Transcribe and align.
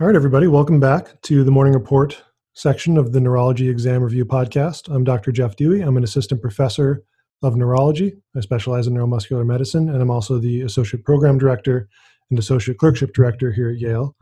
All 0.00 0.06
right, 0.06 0.14
everybody, 0.14 0.46
welcome 0.46 0.78
back 0.78 1.20
to 1.22 1.42
the 1.42 1.50
morning 1.50 1.74
report 1.74 2.22
section 2.54 2.98
of 2.98 3.10
the 3.10 3.18
Neurology 3.18 3.68
Exam 3.68 4.00
Review 4.00 4.24
podcast. 4.24 4.88
I'm 4.94 5.02
Dr. 5.02 5.32
Jeff 5.32 5.56
Dewey. 5.56 5.80
I'm 5.80 5.96
an 5.96 6.04
assistant 6.04 6.40
professor 6.40 7.02
of 7.42 7.56
neurology. 7.56 8.16
I 8.36 8.40
specialize 8.40 8.86
in 8.86 8.94
neuromuscular 8.94 9.44
medicine, 9.44 9.88
and 9.88 10.00
I'm 10.00 10.12
also 10.12 10.38
the 10.38 10.60
associate 10.60 11.04
program 11.04 11.36
director 11.36 11.88
and 12.30 12.38
associate 12.38 12.78
clerkship 12.78 13.12
director 13.12 13.50
here 13.50 13.70
at 13.70 13.80
Yale. 13.80 14.14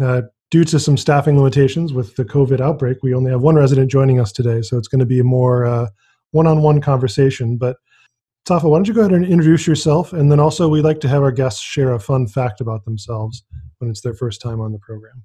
Uh, 0.00 0.22
due 0.50 0.64
to 0.64 0.80
some 0.80 0.96
staffing 0.96 1.36
limitations 1.36 1.92
with 1.92 2.16
the 2.16 2.24
COVID 2.24 2.62
outbreak, 2.62 3.02
we 3.02 3.12
only 3.12 3.30
have 3.30 3.42
one 3.42 3.56
resident 3.56 3.90
joining 3.90 4.18
us 4.18 4.32
today, 4.32 4.62
so 4.62 4.78
it's 4.78 4.88
going 4.88 5.00
to 5.00 5.04
be 5.04 5.20
a 5.20 5.24
more 5.24 5.66
uh, 5.66 5.88
one-on-one 6.30 6.80
conversation. 6.80 7.58
But 7.58 7.76
Safa, 8.48 8.66
why 8.66 8.78
don't 8.78 8.88
you 8.88 8.94
go 8.94 9.02
ahead 9.02 9.12
and 9.12 9.26
introduce 9.26 9.66
yourself, 9.66 10.14
and 10.14 10.32
then 10.32 10.40
also 10.40 10.66
we 10.66 10.80
like 10.80 11.00
to 11.00 11.08
have 11.08 11.22
our 11.22 11.30
guests 11.30 11.60
share 11.60 11.92
a 11.92 12.00
fun 12.00 12.26
fact 12.26 12.62
about 12.62 12.86
themselves 12.86 13.44
when 13.80 13.90
it's 13.90 14.02
their 14.02 14.14
first 14.14 14.40
time 14.40 14.60
on 14.60 14.72
the 14.72 14.78
program. 14.78 15.24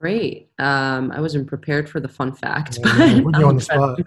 Great. 0.00 0.50
Um, 0.58 1.10
I 1.10 1.20
wasn't 1.20 1.46
prepared 1.46 1.88
for 1.88 2.00
the 2.00 2.08
fun 2.08 2.32
fact, 2.32 2.78
yeah, 2.82 3.20
but 3.20 3.42
on 3.42 3.56
the 3.56 3.60
spot. 3.60 3.98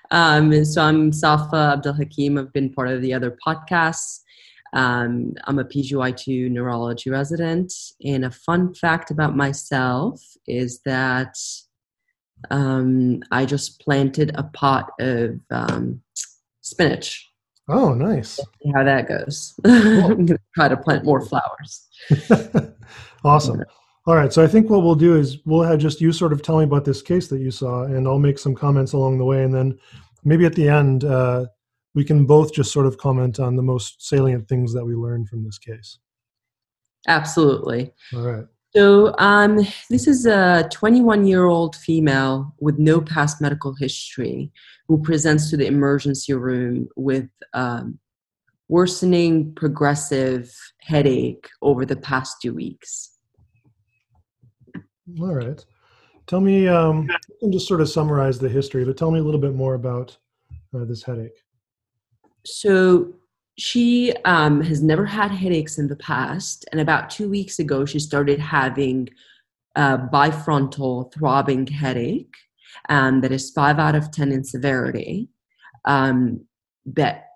um, 0.10 0.64
so 0.64 0.82
I'm 0.82 1.12
Safa 1.12 1.74
Abdul 1.74 1.94
Hakim. 1.94 2.38
I've 2.38 2.52
been 2.52 2.72
part 2.72 2.88
of 2.88 3.00
the 3.00 3.14
other 3.14 3.36
podcasts. 3.46 4.20
Um, 4.72 5.34
I'm 5.44 5.60
a 5.60 5.64
PGY2 5.64 6.50
neurology 6.50 7.10
resident. 7.10 7.72
And 8.04 8.24
a 8.24 8.30
fun 8.30 8.74
fact 8.74 9.10
about 9.10 9.36
myself 9.36 10.20
is 10.46 10.80
that 10.84 11.36
um, 12.50 13.22
I 13.30 13.46
just 13.46 13.80
planted 13.80 14.32
a 14.34 14.42
pot 14.42 14.90
of 14.98 15.38
um, 15.50 16.02
spinach 16.60 17.30
Oh, 17.68 17.94
nice. 17.94 18.38
how 18.74 18.84
that 18.84 19.08
goes. 19.08 19.54
Cool. 19.64 19.72
I'm 19.74 20.26
going 20.26 20.26
to 20.26 20.38
try 20.54 20.68
to 20.68 20.76
plant 20.76 21.04
more 21.04 21.24
flowers. 21.24 21.88
awesome. 23.24 23.62
All 24.06 24.16
right. 24.16 24.32
So 24.32 24.42
I 24.42 24.46
think 24.46 24.68
what 24.68 24.82
we'll 24.82 24.94
do 24.94 25.16
is 25.16 25.38
we'll 25.46 25.62
have 25.62 25.78
just 25.78 26.00
you 26.00 26.12
sort 26.12 26.32
of 26.32 26.42
tell 26.42 26.58
me 26.58 26.64
about 26.64 26.84
this 26.84 27.00
case 27.00 27.28
that 27.28 27.40
you 27.40 27.50
saw, 27.50 27.84
and 27.84 28.06
I'll 28.06 28.18
make 28.18 28.38
some 28.38 28.54
comments 28.54 28.92
along 28.92 29.18
the 29.18 29.24
way. 29.24 29.42
And 29.44 29.54
then 29.54 29.78
maybe 30.24 30.44
at 30.44 30.54
the 30.54 30.68
end, 30.68 31.04
uh, 31.04 31.46
we 31.94 32.04
can 32.04 32.26
both 32.26 32.52
just 32.52 32.72
sort 32.72 32.86
of 32.86 32.98
comment 32.98 33.40
on 33.40 33.56
the 33.56 33.62
most 33.62 34.06
salient 34.06 34.48
things 34.48 34.74
that 34.74 34.84
we 34.84 34.94
learned 34.94 35.28
from 35.28 35.44
this 35.44 35.58
case. 35.58 35.98
Absolutely. 37.06 37.92
All 38.14 38.22
right. 38.22 38.44
So, 38.76 39.14
um, 39.18 39.64
this 39.88 40.08
is 40.08 40.26
a 40.26 40.68
21 40.72 41.26
year 41.26 41.44
old 41.44 41.76
female 41.76 42.52
with 42.58 42.76
no 42.76 43.00
past 43.00 43.40
medical 43.40 43.72
history 43.74 44.50
who 44.88 45.00
presents 45.00 45.48
to 45.50 45.56
the 45.56 45.66
emergency 45.66 46.34
room 46.34 46.88
with 46.96 47.28
um, 47.52 48.00
worsening 48.68 49.54
progressive 49.54 50.52
headache 50.80 51.48
over 51.62 51.86
the 51.86 51.94
past 51.94 52.38
two 52.42 52.52
weeks. 52.52 53.16
All 55.20 55.34
right. 55.34 55.64
Tell 56.26 56.40
me, 56.40 56.66
um, 56.66 57.02
you 57.02 57.36
can 57.38 57.52
just 57.52 57.68
sort 57.68 57.80
of 57.80 57.88
summarize 57.88 58.40
the 58.40 58.48
history, 58.48 58.84
but 58.84 58.96
tell 58.96 59.12
me 59.12 59.20
a 59.20 59.22
little 59.22 59.40
bit 59.40 59.54
more 59.54 59.74
about 59.74 60.16
uh, 60.74 60.84
this 60.84 61.04
headache. 61.04 61.38
So, 62.44 63.14
she 63.56 64.12
um, 64.24 64.60
has 64.62 64.82
never 64.82 65.06
had 65.06 65.30
headaches 65.30 65.78
in 65.78 65.88
the 65.88 65.96
past, 65.96 66.64
and 66.72 66.80
about 66.80 67.10
two 67.10 67.28
weeks 67.28 67.58
ago, 67.58 67.84
she 67.84 68.00
started 68.00 68.40
having 68.40 69.08
a 69.76 69.98
bifrontal 69.98 71.12
throbbing 71.12 71.66
headache 71.66 72.34
um, 72.88 73.20
that 73.20 73.32
is 73.32 73.50
five 73.50 73.78
out 73.78 73.94
of 73.94 74.10
10 74.10 74.32
in 74.32 74.44
severity 74.44 75.28
um, 75.84 76.44
that 76.86 77.26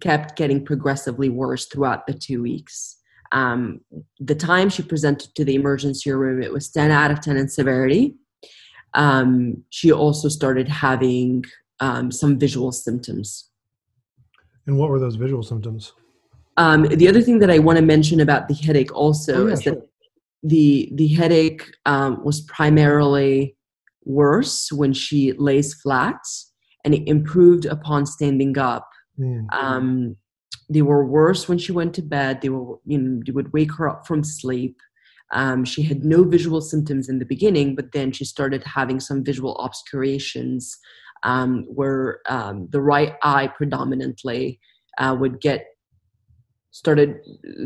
kept 0.00 0.36
getting 0.36 0.64
progressively 0.64 1.28
worse 1.28 1.66
throughout 1.66 2.06
the 2.06 2.14
two 2.14 2.42
weeks. 2.42 2.96
Um, 3.32 3.80
the 4.18 4.34
time 4.34 4.70
she 4.70 4.82
presented 4.82 5.34
to 5.34 5.44
the 5.44 5.54
emergency 5.54 6.10
room, 6.10 6.42
it 6.42 6.52
was 6.52 6.70
10 6.70 6.90
out 6.90 7.10
of 7.10 7.20
10 7.20 7.36
in 7.36 7.48
severity. 7.48 8.16
Um, 8.94 9.62
she 9.70 9.92
also 9.92 10.28
started 10.28 10.68
having 10.68 11.44
um, 11.80 12.10
some 12.10 12.38
visual 12.38 12.72
symptoms 12.72 13.49
and 14.70 14.78
what 14.78 14.88
were 14.88 15.00
those 15.00 15.16
visual 15.16 15.42
symptoms? 15.42 15.92
Um, 16.56 16.84
the 16.84 17.08
other 17.08 17.22
thing 17.22 17.40
that 17.40 17.50
I 17.50 17.58
want 17.58 17.76
to 17.78 17.84
mention 17.84 18.20
about 18.20 18.46
the 18.48 18.54
headache 18.54 18.94
also 18.94 19.34
oh, 19.34 19.46
yeah, 19.46 19.52
is 19.52 19.62
sure. 19.62 19.74
that 19.74 19.82
the 20.42 20.90
the 20.94 21.08
headache 21.08 21.64
um, 21.86 22.24
was 22.24 22.40
primarily 22.42 23.56
worse 24.04 24.70
when 24.72 24.92
she 24.92 25.32
lays 25.32 25.74
flat, 25.74 26.20
and 26.84 26.94
it 26.94 27.08
improved 27.08 27.66
upon 27.66 28.06
standing 28.06 28.56
up. 28.58 28.88
Mm. 29.18 29.52
Um, 29.52 30.16
they 30.68 30.82
were 30.82 31.04
worse 31.04 31.48
when 31.48 31.58
she 31.58 31.72
went 31.72 31.94
to 31.94 32.02
bed. 32.02 32.40
They 32.40 32.48
were, 32.48 32.76
you 32.86 32.98
know, 32.98 33.22
they 33.26 33.32
would 33.32 33.52
wake 33.52 33.72
her 33.74 33.88
up 33.88 34.06
from 34.06 34.22
sleep. 34.22 34.76
Um, 35.32 35.64
she 35.64 35.82
had 35.82 36.04
no 36.04 36.22
visual 36.24 36.60
symptoms 36.60 37.08
in 37.08 37.18
the 37.18 37.24
beginning, 37.24 37.74
but 37.74 37.92
then 37.92 38.12
she 38.12 38.24
started 38.24 38.62
having 38.64 39.00
some 39.00 39.24
visual 39.24 39.56
obscurations 39.56 40.78
um, 41.22 41.64
where 41.68 42.20
um, 42.28 42.68
the 42.70 42.80
right 42.80 43.14
eye 43.22 43.48
predominantly 43.48 44.60
uh, 44.98 45.16
would 45.18 45.40
get 45.40 45.66
started 46.72 47.16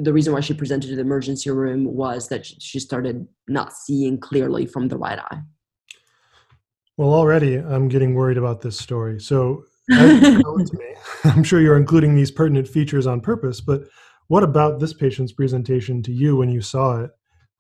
the 0.01 0.13
reason 0.13 0.33
why 0.33 0.41
she 0.41 0.55
presented 0.55 0.89
to 0.89 0.97
the 0.97 1.03
emergency 1.03 1.51
room 1.51 1.85
was 1.85 2.29
that 2.29 2.47
she 2.47 2.81
started 2.81 3.27
not 3.49 3.73
seeing 3.73 4.19
clearly 4.19 4.65
from 4.65 4.89
the 4.89 4.97
right 4.97 5.19
eye. 5.19 5.41
Well 6.97 7.13
already 7.13 7.57
i'm 7.57 7.89
getting 7.89 8.15
worried 8.15 8.39
about 8.39 8.61
this 8.61 8.79
story. 8.79 9.21
So 9.21 9.65
i'm 9.91 11.45
sure 11.45 11.61
you're 11.61 11.77
including 11.77 12.15
these 12.15 12.31
pertinent 12.31 12.67
features 12.67 13.07
on 13.07 13.21
purpose 13.21 13.61
but 13.61 13.83
what 14.29 14.43
about 14.43 14.81
this 14.81 14.95
patient's 14.95 15.33
presentation 15.33 16.03
to 16.03 16.13
you 16.13 16.37
when 16.37 16.49
you 16.49 16.63
saw 16.63 17.03
it 17.03 17.11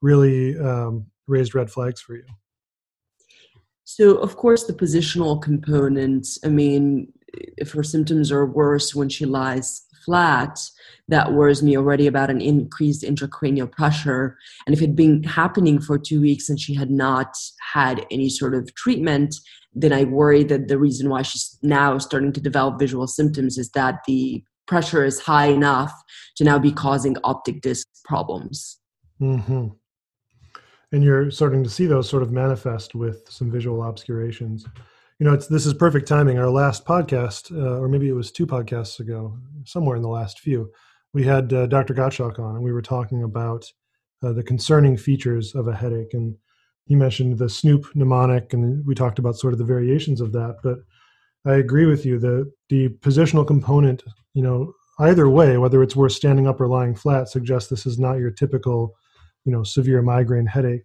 really 0.01 0.59
um, 0.59 1.07
raised 1.27 1.55
red 1.55 1.71
flags 1.71 2.01
for 2.01 2.15
you 2.15 2.25
so, 3.85 4.17
of 4.17 4.37
course, 4.37 4.65
the 4.65 4.73
positional 4.73 5.41
component, 5.41 6.27
I 6.45 6.49
mean, 6.49 7.13
if 7.35 7.73
her 7.73 7.83
symptoms 7.83 8.33
are 8.33 8.47
worse 8.47 8.95
when 8.95 9.09
she 9.09 9.27
lies 9.27 9.83
flat, 10.05 10.59
that 11.09 11.33
worries 11.33 11.63
me 11.63 11.77
already 11.77 12.07
about 12.07 12.31
an 12.31 12.41
increased 12.41 13.03
intracranial 13.03 13.71
pressure. 13.71 14.39
And 14.67 14.75
if 14.75 14.81
it 14.81 14.89
had 14.89 14.97
been 14.97 15.23
happening 15.23 15.81
for 15.81 15.99
two 15.99 16.21
weeks 16.21 16.49
and 16.49 16.59
she 16.59 16.75
had 16.75 16.91
not 16.91 17.37
had 17.73 18.07
any 18.11 18.31
sort 18.31 18.55
of 18.55 18.75
treatment, 18.75 19.35
then 19.75 19.93
I 19.93 20.05
worry 20.05 20.45
that 20.45 20.69
the 20.69 20.79
reason 20.79 21.11
why 21.11 21.23
she's 21.23 21.59
now 21.63 21.99
starting 21.99 22.33
to 22.33 22.41
develop 22.41 22.79
visual 22.79 23.07
symptoms 23.07 23.59
is 23.59 23.71
that 23.71 24.01
the 24.07 24.43
pressure 24.67 25.05
is 25.05 25.21
high 25.21 25.47
enough 25.47 25.93
to 26.37 26.45
now 26.45 26.59
be 26.59 26.73
causing 26.73 27.17
optic 27.23 27.61
disc 27.61 27.87
problems. 28.05 28.79
Mm-hmm 29.21 29.69
and 30.95 31.03
you're 31.03 31.29
starting 31.29 31.65
to 31.65 31.69
see 31.69 31.87
those 31.87 32.09
sort 32.09 32.23
of 32.23 32.31
manifest 32.31 32.95
with 32.95 33.27
some 33.29 33.51
visual 33.51 33.83
obscurations. 33.83 34.65
You 35.19 35.27
know 35.27 35.35
it's 35.35 35.49
this 35.49 35.67
is 35.67 35.75
perfect 35.75 36.07
timing. 36.07 36.39
Our 36.39 36.49
last 36.49 36.85
podcast 36.87 37.51
uh, 37.51 37.81
or 37.81 37.89
maybe 37.89 38.09
it 38.09 38.13
was 38.13 38.31
two 38.31 38.47
podcasts 38.47 39.01
ago 39.01 39.37
somewhere 39.65 39.97
in 39.97 40.03
the 40.03 40.09
last 40.09 40.39
few 40.39 40.71
we 41.13 41.25
had 41.25 41.53
uh, 41.53 41.67
dr 41.67 41.95
gottschalk 41.95 42.39
on 42.39 42.55
and 42.57 42.65
we 42.65 42.73
were 42.73 42.83
talking 42.83 43.25
about 43.25 43.65
uh, 44.23 44.33
the 44.33 44.43
concerning 44.43 44.97
features 44.97 45.55
of 45.55 45.67
a 45.67 45.75
headache. 45.75 46.15
And 46.15 46.37
he 46.87 46.95
mentioned 46.95 47.39
the 47.39 47.49
snoop 47.49 47.87
mnemonic 47.95 48.53
and 48.53 48.87
we 48.87 48.95
talked 48.95 49.19
about 49.19 49.37
sort 49.37 49.53
of 49.53 49.59
the 49.59 49.65
variations 49.65 50.21
of 50.21 50.33
that. 50.33 50.59
But 50.63 50.79
i 51.47 51.57
agree 51.57 51.87
with 51.87 52.07
you 52.07 52.19
the 52.19 52.51
the 52.69 52.89
positional 53.01 53.47
component 53.47 54.03
you 54.33 54.43
know 54.43 54.73
either 55.01 55.29
way 55.29 55.59
whether 55.59 55.83
it's 55.83 55.97
worth 55.97 56.13
standing 56.13 56.47
up 56.47 56.61
or 56.61 56.69
lying 56.69 56.95
flat 56.95 57.29
suggests 57.29 57.69
this 57.69 57.85
is 57.85 57.99
not 57.99 58.19
your 58.19 58.31
typical 58.31 58.95
you 59.45 59.53
know 59.53 59.63
severe 59.63 60.03
migraine 60.03 60.47
headache. 60.47 60.85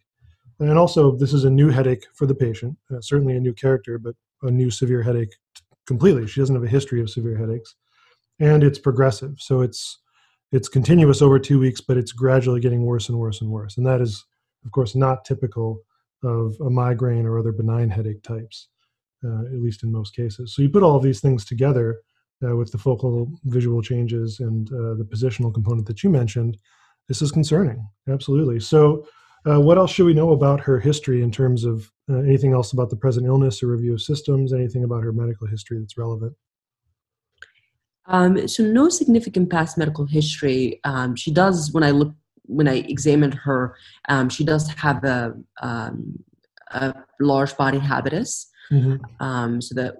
And 0.59 0.77
also 0.77 1.15
this 1.15 1.33
is 1.33 1.45
a 1.45 1.49
new 1.49 1.69
headache 1.69 2.05
for 2.13 2.25
the 2.25 2.35
patient 2.35 2.77
uh, 2.91 3.01
certainly 3.01 3.35
a 3.35 3.39
new 3.39 3.53
character 3.53 3.97
but 3.97 4.15
a 4.43 4.51
new 4.51 4.69
severe 4.69 5.01
headache 5.01 5.35
completely. 5.85 6.27
She 6.27 6.39
doesn't 6.39 6.55
have 6.55 6.63
a 6.63 6.67
history 6.67 7.01
of 7.01 7.09
severe 7.09 7.37
headaches. 7.37 7.75
And 8.39 8.63
it's 8.63 8.79
progressive 8.79 9.35
so 9.37 9.61
it's 9.61 9.99
it's 10.51 10.69
continuous 10.69 11.21
over 11.21 11.39
two 11.39 11.59
weeks 11.59 11.81
but 11.81 11.97
it's 11.97 12.11
gradually 12.11 12.59
getting 12.59 12.83
worse 12.83 13.09
and 13.09 13.17
worse 13.17 13.41
and 13.41 13.49
worse. 13.49 13.77
And 13.77 13.85
that 13.85 14.01
is 14.01 14.25
of 14.65 14.71
course 14.71 14.95
not 14.95 15.25
typical 15.25 15.81
of 16.23 16.55
a 16.59 16.69
migraine 16.69 17.25
or 17.25 17.39
other 17.39 17.53
benign 17.53 17.89
headache 17.89 18.23
types 18.23 18.67
uh, 19.23 19.45
at 19.45 19.61
least 19.61 19.83
in 19.83 19.91
most 19.91 20.15
cases. 20.15 20.53
So 20.53 20.61
you 20.61 20.69
put 20.69 20.83
all 20.83 20.95
of 20.95 21.03
these 21.03 21.21
things 21.21 21.45
together 21.45 22.01
uh, 22.43 22.55
with 22.55 22.71
the 22.71 22.77
focal 22.77 23.31
visual 23.45 23.81
changes 23.81 24.39
and 24.39 24.71
uh, 24.71 24.95
the 24.95 25.07
positional 25.09 25.53
component 25.53 25.87
that 25.87 26.03
you 26.03 26.09
mentioned 26.09 26.57
this 27.09 27.21
is 27.21 27.31
concerning. 27.31 27.85
Absolutely. 28.07 28.61
So, 28.61 29.05
uh, 29.49 29.59
what 29.59 29.77
else 29.77 29.91
should 29.91 30.05
we 30.05 30.13
know 30.13 30.31
about 30.31 30.59
her 30.61 30.79
history 30.79 31.21
in 31.23 31.31
terms 31.31 31.65
of 31.65 31.91
uh, 32.09 32.19
anything 32.19 32.53
else 32.53 32.71
about 32.71 32.89
the 32.89 32.95
present 32.95 33.25
illness 33.25 33.63
or 33.63 33.67
review 33.67 33.93
of 33.93 34.01
systems? 34.01 34.53
Anything 34.53 34.83
about 34.83 35.03
her 35.03 35.11
medical 35.11 35.47
history 35.47 35.79
that's 35.79 35.97
relevant? 35.97 36.33
Um, 38.05 38.47
so, 38.47 38.63
no 38.63 38.89
significant 38.89 39.49
past 39.49 39.77
medical 39.77 40.05
history. 40.05 40.79
Um, 40.83 41.15
she 41.15 41.33
does, 41.33 41.71
when 41.73 41.83
I 41.83 41.91
look, 41.91 42.13
when 42.43 42.67
I 42.67 42.75
examined 42.75 43.33
her, 43.33 43.75
um, 44.07 44.29
she 44.29 44.43
does 44.43 44.69
have 44.69 45.03
a, 45.03 45.33
um, 45.61 46.23
a 46.71 46.93
large 47.19 47.57
body 47.57 47.79
habitus. 47.79 48.49
Mm-hmm. 48.71 49.03
Um, 49.19 49.61
so 49.61 49.73
that 49.75 49.95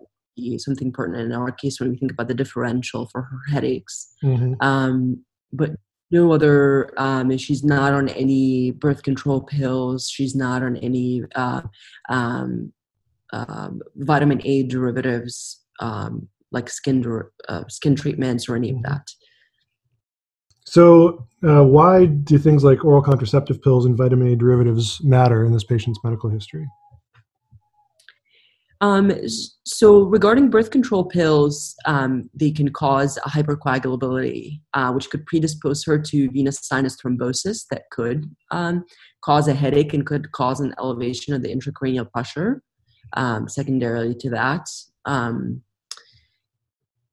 something 0.58 0.92
pertinent 0.92 1.26
in 1.26 1.38
our 1.38 1.52
case 1.52 1.80
when 1.80 1.90
we 1.90 1.98
think 1.98 2.12
about 2.12 2.28
the 2.28 2.34
differential 2.34 3.08
for 3.08 3.24
her 3.24 3.40
headaches. 3.52 4.14
Mm-hmm. 4.24 4.54
Um, 4.62 5.26
but 5.52 5.72
no 6.12 6.32
other 6.32 6.92
um, 6.98 7.36
she's 7.38 7.64
not 7.64 7.94
on 7.94 8.10
any 8.10 8.72
birth 8.72 9.04
control 9.04 9.42
pills. 9.42 10.10
She's 10.10 10.36
not 10.36 10.64
on 10.64 10.78
any 10.78 11.24
uh, 11.36 11.62
um, 12.10 12.74
um, 13.32 13.82
vitamin 13.96 14.42
a 14.44 14.64
derivatives 14.64 15.64
um, 15.80 16.28
like 16.52 16.70
skin 16.70 17.06
uh, 17.48 17.64
skin 17.68 17.96
treatments 17.96 18.50
or 18.50 18.56
any 18.56 18.72
of 18.72 18.82
that. 18.84 19.08
So 20.66 21.28
uh, 21.44 21.64
why 21.64 22.06
do 22.06 22.38
things 22.38 22.64
like 22.64 22.86
oral 22.86 23.02
contraceptive 23.02 23.62
pills 23.62 23.86
and 23.86 23.98
vitamin 23.98 24.28
a 24.28 24.36
derivatives 24.36 25.04
matter 25.04 25.44
in 25.44 25.52
this 25.52 25.64
patient's 25.64 26.00
medical 26.04 26.30
history 26.30 26.68
um, 28.81 29.12
so 29.66 30.04
regarding 30.04 30.50
birth 30.50 30.72
control 30.72 31.04
pills, 31.04 31.76
um, 31.86 32.30
they 32.34 32.50
can 32.52 32.70
cause 32.70 33.18
a 33.18 33.30
hypercoagulability, 33.30 34.62
uh, 34.74 34.92
which 34.94 35.10
could 35.10 35.26
predispose 35.26 35.84
her 35.84 36.00
to 36.00 36.30
venous 36.31 36.60
sinus 36.62 36.96
thrombosis 36.96 37.66
that 37.72 37.84
could 37.92 38.34
um, 38.52 38.86
cause 39.22 39.50
a 39.50 39.54
headache 39.54 39.94
and 39.94 40.06
could 40.06 40.31
cause 40.31 40.62
an 40.62 40.74
elevation 40.80 41.34
of 41.34 41.44
the 41.44 41.54
intracranial 41.54 42.10
pressure. 42.10 42.64
Um, 43.14 43.50
secondarily 43.50 44.16
to 44.16 44.30
that, 44.30 44.68
um, 45.06 45.62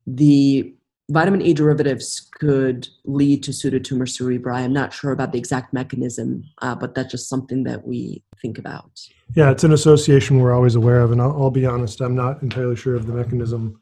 the 0.06 0.74
vitamin 1.08 1.42
A 1.42 1.52
derivatives 1.52 2.28
could 2.38 2.88
lead 3.04 3.42
to 3.44 3.52
pseudotumor 3.52 4.06
cerebri. 4.06 4.54
I'm 4.54 4.72
not 4.72 4.92
sure 4.92 5.12
about 5.12 5.32
the 5.32 5.38
exact 5.38 5.72
mechanism, 5.72 6.44
uh, 6.62 6.74
but 6.74 6.94
that's 6.94 7.12
just 7.12 7.28
something 7.28 7.62
that 7.64 7.86
we 7.86 8.24
think 8.42 8.58
about. 8.58 8.90
Yeah, 9.34 9.50
it's 9.50 9.64
an 9.64 9.72
association 9.72 10.40
we're 10.40 10.54
always 10.54 10.74
aware 10.74 11.00
of, 11.00 11.12
and 11.12 11.20
I'll, 11.20 11.32
I'll 11.32 11.50
be 11.50 11.66
honest, 11.66 12.00
I'm 12.00 12.16
not 12.16 12.42
entirely 12.42 12.76
sure 12.76 12.96
of 12.96 13.06
the 13.06 13.12
mechanism 13.12 13.80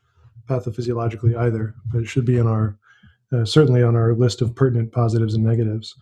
pathophysiologically 0.48 1.36
either, 1.36 1.74
but 1.92 2.02
it 2.02 2.06
should 2.06 2.24
be 2.24 2.38
in 2.38 2.46
our 2.46 2.78
uh, 3.32 3.44
certainly 3.44 3.82
on 3.82 3.96
our 3.96 4.14
list 4.14 4.42
of 4.42 4.54
pertinent 4.54 4.92
positives 4.92 5.34
and 5.34 5.42
negatives. 5.42 5.94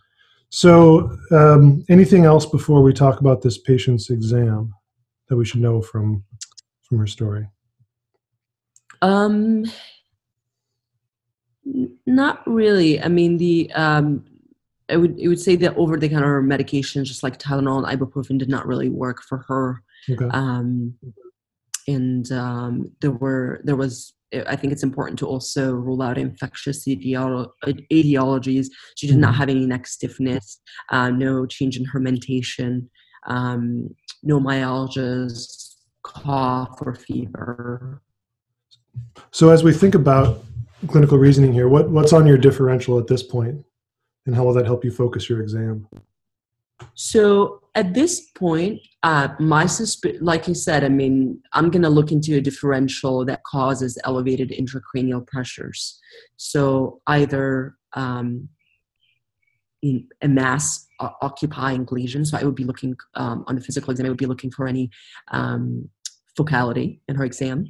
So, 0.49 1.17
um, 1.31 1.83
anything 1.89 2.25
else 2.25 2.45
before 2.45 2.83
we 2.83 2.93
talk 2.93 3.21
about 3.21 3.41
this 3.41 3.57
patient's 3.57 4.09
exam 4.09 4.73
that 5.29 5.37
we 5.37 5.45
should 5.45 5.61
know 5.61 5.81
from 5.81 6.23
from 6.83 6.99
her 6.99 7.07
story? 7.07 7.47
Um, 9.01 9.65
not 12.05 12.45
really. 12.47 13.01
I 13.01 13.07
mean, 13.07 13.37
the 13.37 13.71
um, 13.73 14.25
I 14.89 14.97
would 14.97 15.19
I 15.23 15.27
would 15.27 15.39
say 15.39 15.55
that 15.57 15.75
over 15.75 15.97
the 15.97 16.09
counter 16.09 16.41
medications, 16.41 17.05
just 17.05 17.23
like 17.23 17.39
Tylenol 17.39 17.87
and 17.87 17.99
ibuprofen, 17.99 18.37
did 18.37 18.49
not 18.49 18.67
really 18.67 18.89
work 18.89 19.21
for 19.23 19.39
her. 19.47 19.81
Okay. 20.09 20.27
Um, 20.31 20.95
and 21.87 22.31
um, 22.31 22.91
there 23.01 23.11
were 23.11 23.61
there 23.63 23.75
was 23.75 24.13
I 24.47 24.55
think 24.55 24.73
it's 24.73 24.83
important 24.83 25.19
to 25.19 25.27
also 25.27 25.73
rule 25.73 26.01
out 26.01 26.17
infectious 26.17 26.85
etiologies. 26.87 28.67
She 28.95 29.07
did 29.07 29.17
not 29.17 29.31
mm-hmm. 29.31 29.39
have 29.39 29.49
any 29.49 29.65
neck 29.65 29.87
stiffness, 29.87 30.59
uh, 30.89 31.09
no 31.09 31.45
change 31.45 31.77
in 31.77 31.85
her 31.85 31.99
mentation, 31.99 32.89
um, 33.27 33.93
no 34.23 34.39
myalgias, 34.39 35.75
cough, 36.03 36.79
or 36.81 36.95
fever. 36.95 38.01
So, 39.31 39.49
as 39.49 39.63
we 39.63 39.71
think 39.73 39.95
about 39.95 40.43
clinical 40.87 41.17
reasoning 41.17 41.53
here. 41.53 41.67
What 41.67 41.89
what's 41.89 42.13
on 42.13 42.27
your 42.27 42.37
differential 42.37 42.99
at 42.99 43.07
this 43.07 43.23
point, 43.23 43.63
and 44.25 44.35
how 44.35 44.43
will 44.43 44.53
that 44.53 44.65
help 44.65 44.83
you 44.83 44.91
focus 44.91 45.29
your 45.29 45.41
exam? 45.41 45.87
So 46.95 47.61
at 47.75 47.93
this 47.93 48.29
point, 48.31 48.81
uh, 49.03 49.29
my 49.39 49.65
susp- 49.65 50.17
like 50.21 50.47
you 50.47 50.55
said, 50.55 50.83
I 50.83 50.89
mean, 50.89 51.41
I'm 51.53 51.69
going 51.69 51.83
to 51.83 51.89
look 51.89 52.11
into 52.11 52.35
a 52.35 52.41
differential 52.41 53.25
that 53.25 53.43
causes 53.43 53.97
elevated 54.03 54.51
intracranial 54.51 55.25
pressures. 55.25 55.99
So 56.37 57.01
either 57.07 57.75
um, 57.93 58.49
a 60.21 60.27
mass 60.27 60.87
occupying 60.99 61.87
lesion. 61.91 62.25
So 62.25 62.37
I 62.37 62.43
would 62.43 62.55
be 62.55 62.63
looking 62.63 62.95
um, 63.15 63.43
on 63.47 63.55
the 63.55 63.61
physical 63.61 63.91
exam. 63.91 64.05
I 64.05 64.09
would 64.09 64.17
be 64.17 64.25
looking 64.25 64.51
for 64.51 64.67
any 64.67 64.89
um, 65.31 65.89
focality 66.37 66.99
in 67.07 67.15
her 67.15 67.25
exam. 67.25 67.67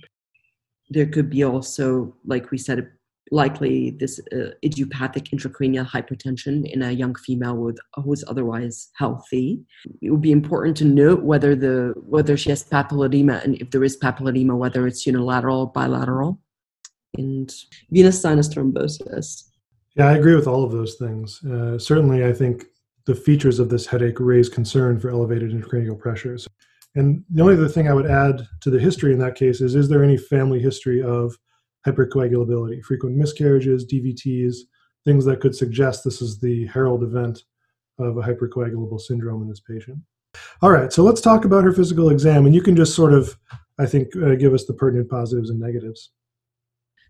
There 0.89 1.07
could 1.07 1.30
be 1.30 1.44
also, 1.44 2.16
like 2.25 2.51
we 2.51 2.57
said, 2.57 2.88
likely 3.31 3.91
this 3.91 4.19
uh, 4.31 4.51
idiopathic 4.63 5.25
intracranial 5.25 5.87
hypertension 5.87 6.69
in 6.71 6.81
a 6.81 6.91
young 6.91 7.15
female 7.15 7.55
with 7.55 7.77
who 7.95 8.13
is 8.13 8.23
otherwise 8.27 8.89
healthy. 8.95 9.61
It 10.01 10.11
would 10.11 10.21
be 10.21 10.31
important 10.31 10.77
to 10.77 10.85
note 10.85 11.23
whether 11.23 11.55
the 11.55 11.93
whether 11.97 12.37
she 12.37 12.49
has 12.49 12.63
papilledema 12.63 13.43
and 13.43 13.55
if 13.61 13.71
there 13.71 13.83
is 13.83 13.97
papilledema, 13.97 14.57
whether 14.57 14.85
it's 14.87 15.05
unilateral, 15.05 15.67
bilateral, 15.67 16.39
and 17.17 17.53
venous 17.91 18.21
sinus 18.21 18.49
thrombosis. 18.49 19.49
Yeah, 19.95 20.07
I 20.07 20.17
agree 20.17 20.35
with 20.35 20.47
all 20.47 20.63
of 20.63 20.71
those 20.71 20.95
things. 20.95 21.43
Uh, 21.43 21.77
certainly, 21.77 22.25
I 22.25 22.33
think 22.33 22.65
the 23.05 23.15
features 23.15 23.59
of 23.59 23.69
this 23.69 23.85
headache 23.85 24.19
raise 24.19 24.49
concern 24.49 24.99
for 24.99 25.09
elevated 25.09 25.51
intracranial 25.51 25.99
pressures. 25.99 26.47
And 26.95 27.23
the 27.29 27.41
only 27.41 27.55
other 27.55 27.67
thing 27.67 27.87
I 27.87 27.93
would 27.93 28.05
add 28.05 28.47
to 28.61 28.69
the 28.69 28.79
history 28.79 29.13
in 29.13 29.19
that 29.19 29.35
case 29.35 29.61
is: 29.61 29.75
is 29.75 29.89
there 29.89 30.03
any 30.03 30.17
family 30.17 30.59
history 30.59 31.01
of 31.01 31.37
hypercoagulability, 31.88 32.83
frequent 32.83 33.15
miscarriages, 33.15 33.85
DVTs, 33.85 34.56
things 35.06 35.25
that 35.25 35.41
could 35.41 35.56
suggest 35.56 36.03
this 36.03 36.21
is 36.21 36.39
the 36.39 36.65
herald 36.68 37.03
event 37.03 37.44
of 38.00 38.18
a 38.18 38.21
hypercoagulable 38.21 39.00
syndrome 39.00 39.41
in 39.41 39.50
this 39.50 39.59
patient. 39.59 40.00
All 40.62 40.71
right, 40.71 40.91
so 40.91 41.03
let's 41.03 41.21
talk 41.21 41.45
about 41.45 41.63
her 41.63 41.74
physical 41.74 42.09
exam, 42.09 42.45
and 42.45 42.56
you 42.56 42.62
can 42.62 42.75
just 42.75 42.95
sort 42.95 43.13
of, 43.13 43.38
I 43.80 43.85
think, 43.85 44.15
uh, 44.15 44.35
give 44.35 44.53
us 44.53 44.65
the 44.65 44.74
pertinent 44.74 45.09
positives 45.09 45.50
and 45.50 45.59
negatives. 45.59 46.12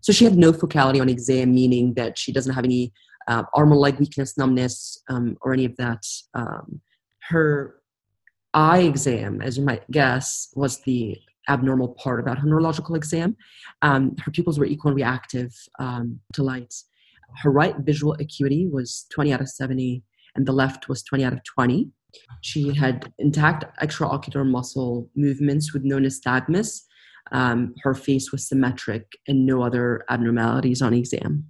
So 0.02 0.12
she 0.12 0.24
had 0.24 0.36
no 0.36 0.52
focality 0.52 1.00
on 1.00 1.08
exam, 1.08 1.54
meaning 1.54 1.94
that 1.94 2.18
she 2.18 2.32
doesn't 2.32 2.52
have 2.52 2.64
any 2.64 2.92
uh, 3.26 3.44
arm 3.54 3.72
or 3.72 3.76
leg 3.76 3.98
weakness, 3.98 4.36
numbness, 4.36 5.02
um, 5.08 5.38
or 5.40 5.54
any 5.54 5.64
of 5.64 5.74
that. 5.76 6.04
Um, 6.34 6.82
her 7.28 7.76
eye 8.52 8.80
exam, 8.80 9.40
as 9.40 9.56
you 9.56 9.64
might 9.64 9.90
guess, 9.90 10.52
was 10.54 10.80
the 10.82 11.16
abnormal 11.48 11.88
part 11.94 12.20
about 12.20 12.38
her 12.38 12.46
neurological 12.46 12.94
exam. 12.94 13.36
Um, 13.82 14.16
her 14.24 14.30
pupils 14.30 14.58
were 14.58 14.64
equal 14.64 14.90
and 14.90 14.96
reactive 14.96 15.52
um, 15.78 16.20
to 16.34 16.42
lights. 16.42 16.86
Her 17.42 17.50
right 17.50 17.74
visual 17.78 18.14
acuity 18.20 18.68
was 18.70 19.06
20 19.12 19.32
out 19.32 19.40
of 19.40 19.48
70, 19.48 20.02
and 20.36 20.46
the 20.46 20.52
left 20.52 20.88
was 20.88 21.02
20 21.02 21.24
out 21.24 21.32
of 21.32 21.42
20. 21.44 21.90
She 22.42 22.74
had 22.74 23.12
intact 23.18 23.64
extraocular 23.82 24.46
muscle 24.46 25.10
movements 25.16 25.72
with 25.72 25.82
no 25.84 25.98
nystagmus. 25.98 26.82
Um, 27.32 27.74
her 27.82 27.94
face 27.94 28.30
was 28.30 28.46
symmetric 28.46 29.12
and 29.26 29.46
no 29.46 29.62
other 29.62 30.04
abnormalities 30.10 30.82
on 30.82 30.94
exam. 30.94 31.46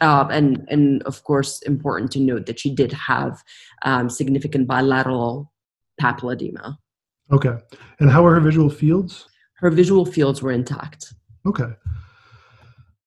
Uh, 0.00 0.26
and, 0.30 0.66
and 0.68 1.02
of 1.04 1.24
course, 1.24 1.60
important 1.62 2.12
to 2.12 2.20
note 2.20 2.46
that 2.46 2.60
she 2.60 2.74
did 2.74 2.92
have 2.92 3.42
um, 3.82 4.08
significant 4.08 4.66
bilateral 4.66 5.52
papilledema. 6.00 6.76
Okay. 7.32 7.56
And 7.98 8.10
how 8.10 8.24
are 8.24 8.34
her 8.34 8.40
visual 8.40 8.70
fields? 8.70 9.26
Her 9.56 9.70
visual 9.70 10.04
fields 10.04 10.42
were 10.42 10.52
intact. 10.52 11.14
Okay. 11.46 11.72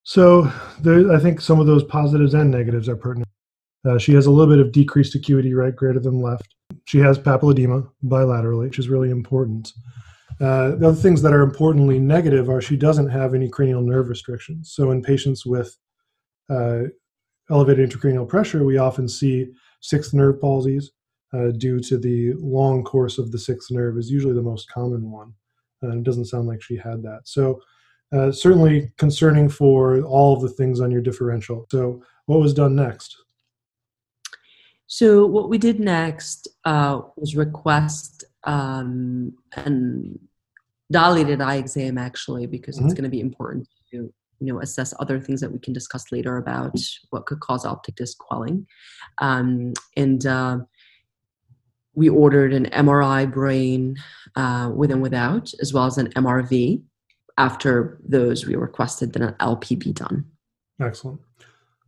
So 0.03 0.51
there, 0.81 1.11
I 1.11 1.19
think 1.19 1.39
some 1.41 1.59
of 1.59 1.67
those 1.67 1.83
positives 1.83 2.33
and 2.33 2.49
negatives 2.49 2.89
are 2.89 2.95
pertinent. 2.95 3.29
Uh, 3.85 3.97
she 3.97 4.13
has 4.13 4.25
a 4.25 4.31
little 4.31 4.53
bit 4.53 4.65
of 4.65 4.71
decreased 4.71 5.15
acuity, 5.15 5.53
right, 5.53 5.75
greater 5.75 5.99
than 5.99 6.19
left. 6.19 6.55
She 6.85 6.97
has 6.99 7.17
papilledema 7.19 7.87
bilaterally, 8.03 8.65
which 8.65 8.79
is 8.79 8.89
really 8.89 9.11
important. 9.11 9.71
Uh, 10.41 10.75
the 10.75 10.87
other 10.87 10.95
things 10.95 11.21
that 11.21 11.33
are 11.33 11.41
importantly 11.41 11.99
negative 11.99 12.49
are 12.49 12.61
she 12.61 12.77
doesn't 12.77 13.09
have 13.09 13.33
any 13.33 13.49
cranial 13.49 13.81
nerve 13.81 14.09
restrictions. 14.09 14.71
So 14.73 14.91
in 14.91 15.01
patients 15.01 15.45
with 15.45 15.77
uh, 16.49 16.83
elevated 17.51 17.89
intracranial 17.89 18.27
pressure, 18.27 18.63
we 18.63 18.77
often 18.77 19.07
see 19.07 19.47
sixth 19.81 20.13
nerve 20.13 20.39
palsies 20.41 20.85
uh, 21.33 21.51
due 21.57 21.79
to 21.81 21.97
the 21.97 22.33
long 22.37 22.83
course 22.83 23.17
of 23.17 23.31
the 23.31 23.39
sixth 23.39 23.69
nerve 23.71 23.97
is 23.97 24.09
usually 24.09 24.33
the 24.33 24.41
most 24.41 24.69
common 24.71 25.11
one. 25.11 25.33
Uh, 25.83 25.97
it 25.97 26.03
doesn't 26.03 26.25
sound 26.25 26.47
like 26.47 26.61
she 26.61 26.77
had 26.77 27.01
that. 27.03 27.21
So 27.25 27.61
uh, 28.11 28.31
certainly 28.31 28.91
concerning 28.97 29.49
for 29.49 30.01
all 30.01 30.35
of 30.35 30.41
the 30.41 30.49
things 30.49 30.81
on 30.81 30.91
your 30.91 31.01
differential. 31.01 31.65
So 31.69 32.01
what 32.25 32.39
was 32.39 32.53
done 32.53 32.75
next? 32.75 33.15
So 34.87 35.25
what 35.25 35.49
we 35.49 35.59
did 35.59 35.79
next 35.79 36.47
uh, 36.65 37.01
was 37.15 37.35
request 37.35 38.23
um, 38.45 39.33
and 39.53 40.19
dilated 40.91 41.41
eye 41.41 41.55
exam 41.55 41.97
actually 41.97 42.47
because 42.47 42.77
mm-hmm. 42.77 42.85
it's 42.85 42.95
going 42.95 43.03
to 43.03 43.09
be 43.09 43.19
important 43.19 43.67
to 43.91 44.11
you 44.39 44.53
know 44.53 44.59
assess 44.61 44.93
other 44.99 45.19
things 45.19 45.41
that 45.41 45.51
we 45.51 45.59
can 45.59 45.73
discuss 45.73 46.11
later 46.11 46.37
about 46.37 46.75
what 47.11 47.25
could 47.27 47.39
cause 47.41 47.65
optic 47.65 47.95
disc 47.95 48.17
swelling 48.27 48.65
um, 49.19 49.73
and 49.97 50.25
uh, 50.25 50.57
we 51.95 52.09
ordered 52.09 52.53
an 52.53 52.65
MRI 52.67 53.31
brain 53.31 53.97
uh, 54.35 54.71
with 54.73 54.91
and 54.91 55.01
without, 55.01 55.51
as 55.61 55.73
well 55.73 55.85
as 55.85 55.97
an 55.97 56.07
MRV. 56.13 56.81
After 57.37 57.99
those, 58.03 58.45
we 58.45 58.55
requested 58.55 59.13
that 59.13 59.21
an 59.21 59.35
LP 59.39 59.75
be 59.75 59.93
done. 59.93 60.25
Excellent. 60.81 61.19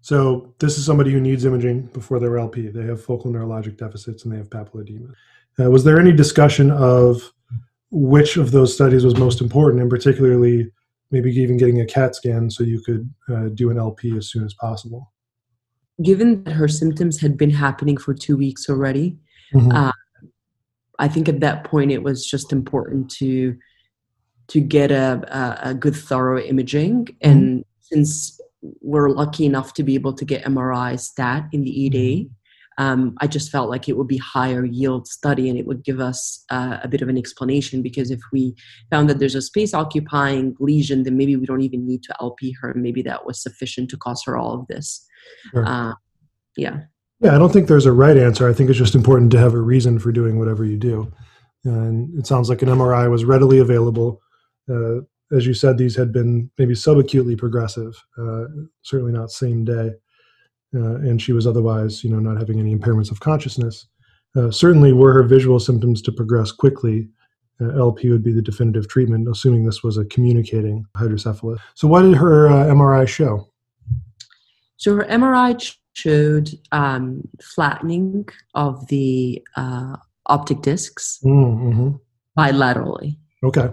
So 0.02 0.54
this 0.60 0.78
is 0.78 0.86
somebody 0.86 1.12
who 1.12 1.20
needs 1.20 1.46
imaging 1.46 1.84
before 1.94 2.20
their 2.20 2.38
LP. 2.38 2.70
They 2.70 2.86
have 2.86 3.04
focal 3.04 3.32
neurologic 3.32 3.78
deficits 3.78 4.24
and 4.24 4.34
they 4.34 4.38
have 4.38 4.50
papilledema. 4.50 5.14
Uh, 5.60 5.70
was 5.70 5.84
there 5.84 6.00
any 6.00 6.12
discussion 6.12 6.72
of 6.72 7.32
which 7.92 8.38
of 8.38 8.52
those 8.52 8.74
studies 8.74 9.04
was 9.04 9.18
most 9.18 9.42
important, 9.42 9.82
and 9.82 9.90
particularly 9.90 10.72
maybe 11.12 11.30
even 11.32 11.58
getting 11.58 11.82
a 11.82 11.86
CAT 11.86 12.16
scan 12.16 12.50
so 12.50 12.64
you 12.64 12.82
could 12.82 13.14
uh, 13.30 13.50
do 13.54 13.70
an 13.70 13.78
LP 13.78 14.18
as 14.18 14.30
soon 14.30 14.46
as 14.46 14.54
possible? 14.54 15.12
given 16.02 16.44
that 16.44 16.54
her 16.54 16.68
symptoms 16.68 17.20
had 17.20 17.38
been 17.38 17.50
happening 17.50 17.98
for 17.98 18.14
two 18.14 18.38
weeks 18.38 18.70
already, 18.70 19.18
mm-hmm. 19.54 19.72
uh, 19.72 19.92
I 21.00 21.08
think 21.08 21.28
at 21.28 21.40
that 21.40 21.64
point 21.64 21.92
it 21.92 22.04
was 22.04 22.26
just 22.26 22.54
important 22.54 23.10
to 23.18 23.58
to 24.50 24.60
get 24.60 24.92
a, 24.92 25.22
a, 25.64 25.70
a 25.70 25.74
good 25.74 25.96
thorough 25.96 26.40
imaging. 26.40 27.06
Mm-hmm. 27.06 27.30
And 27.30 27.66
since 27.80 28.40
we're 28.82 29.10
lucky 29.10 29.46
enough 29.46 29.74
to 29.76 29.84
be 29.84 29.96
able 29.96 30.14
to 30.14 30.26
get 30.26 30.44
MRI 30.44 31.00
stat 31.00 31.48
in 31.54 31.64
the 31.64 31.86
ED, 31.86 31.94
mm-hmm. 31.94 32.84
um, 32.84 33.16
I 33.22 33.28
just 33.28 33.50
felt 33.50 33.70
like 33.70 33.88
it 33.88 33.96
would 33.98 34.10
be 34.10 34.18
higher 34.18 34.66
yield 34.66 35.08
study 35.08 35.50
and 35.50 35.58
it 35.58 35.66
would 35.66 35.86
give 35.86 36.02
us 36.02 36.44
uh, 36.50 36.80
a 36.84 36.88
bit 36.90 37.02
of 37.02 37.08
an 37.08 37.18
explanation 37.18 37.82
because 37.82 38.12
if 38.12 38.20
we 38.34 38.54
found 38.90 39.10
that 39.10 39.20
there's 39.20 39.36
a 39.36 39.42
space 39.42 39.74
occupying 39.74 40.56
lesion, 40.60 41.04
then 41.04 41.18
maybe 41.18 41.38
we 41.38 41.46
don't 41.46 41.62
even 41.62 41.88
need 41.88 42.04
to 42.04 42.16
LP 42.20 42.54
her. 42.62 42.74
Maybe 42.76 43.02
that 43.04 43.26
was 43.26 43.42
sufficient 43.42 43.90
to 43.92 43.98
cause 43.98 44.22
her 44.26 44.38
all 44.38 44.54
of 44.54 44.68
this. 44.68 45.08
Sure. 45.52 45.66
Uh, 45.66 45.94
yeah. 46.58 46.82
Yeah, 47.22 47.36
I 47.36 47.38
don't 47.38 47.54
think 47.54 47.68
there's 47.68 47.86
a 47.86 47.92
right 47.92 48.18
answer. 48.18 48.50
I 48.50 48.54
think 48.54 48.70
it's 48.70 48.80
just 48.80 48.96
important 48.96 49.32
to 49.32 49.40
have 49.40 49.54
a 49.54 49.62
reason 49.62 50.00
for 50.00 50.12
doing 50.12 50.40
whatever 50.40 50.66
you 50.66 50.78
do. 50.78 51.12
And 51.64 52.18
it 52.18 52.26
sounds 52.26 52.50
like 52.50 52.64
an 52.64 52.70
MRI 52.70 53.10
was 53.12 53.26
readily 53.26 53.60
available. 53.60 54.20
Uh, 54.68 55.02
as 55.32 55.46
you 55.46 55.54
said, 55.54 55.78
these 55.78 55.96
had 55.96 56.12
been 56.12 56.50
maybe 56.58 56.74
subacutely 56.74 57.38
progressive, 57.38 57.94
uh, 58.18 58.46
certainly 58.82 59.12
not 59.12 59.30
same 59.30 59.64
day. 59.64 59.92
Uh, 60.74 60.96
and 60.96 61.22
she 61.22 61.32
was 61.32 61.46
otherwise, 61.46 62.04
you 62.04 62.10
know, 62.10 62.20
not 62.20 62.38
having 62.38 62.60
any 62.60 62.76
impairments 62.76 63.12
of 63.12 63.20
consciousness. 63.20 63.88
Uh, 64.36 64.50
certainly, 64.50 64.94
were 64.94 65.14
her 65.14 65.24
visual 65.24 65.60
symptoms 65.60 66.02
to 66.02 66.12
progress 66.12 66.52
quickly, 66.52 67.10
uh, 67.62 67.78
LP 67.78 68.10
would 68.10 68.24
be 68.24 68.32
the 68.32 68.42
definitive 68.42 68.88
treatment, 68.88 69.28
assuming 69.30 69.66
this 69.66 69.84
was 69.84 69.98
a 69.98 70.06
communicating 70.06 70.86
hydrocephalus. 70.96 71.60
So, 71.76 71.88
what 71.88 72.04
did 72.04 72.16
her 72.16 72.48
uh, 72.48 72.66
MRI 72.66 73.08
show? 73.08 73.50
So, 74.78 74.96
her 74.96 75.04
MRI 75.04 75.60
showed 75.94 76.50
um, 76.72 77.28
flattening 77.42 78.28
of 78.56 78.88
the 78.88 79.42
uh, 79.56 79.96
optic 80.28 80.62
discs 80.62 81.20
mm-hmm. 81.24 81.92
bilaterally. 82.38 83.18
Okay. 83.44 83.70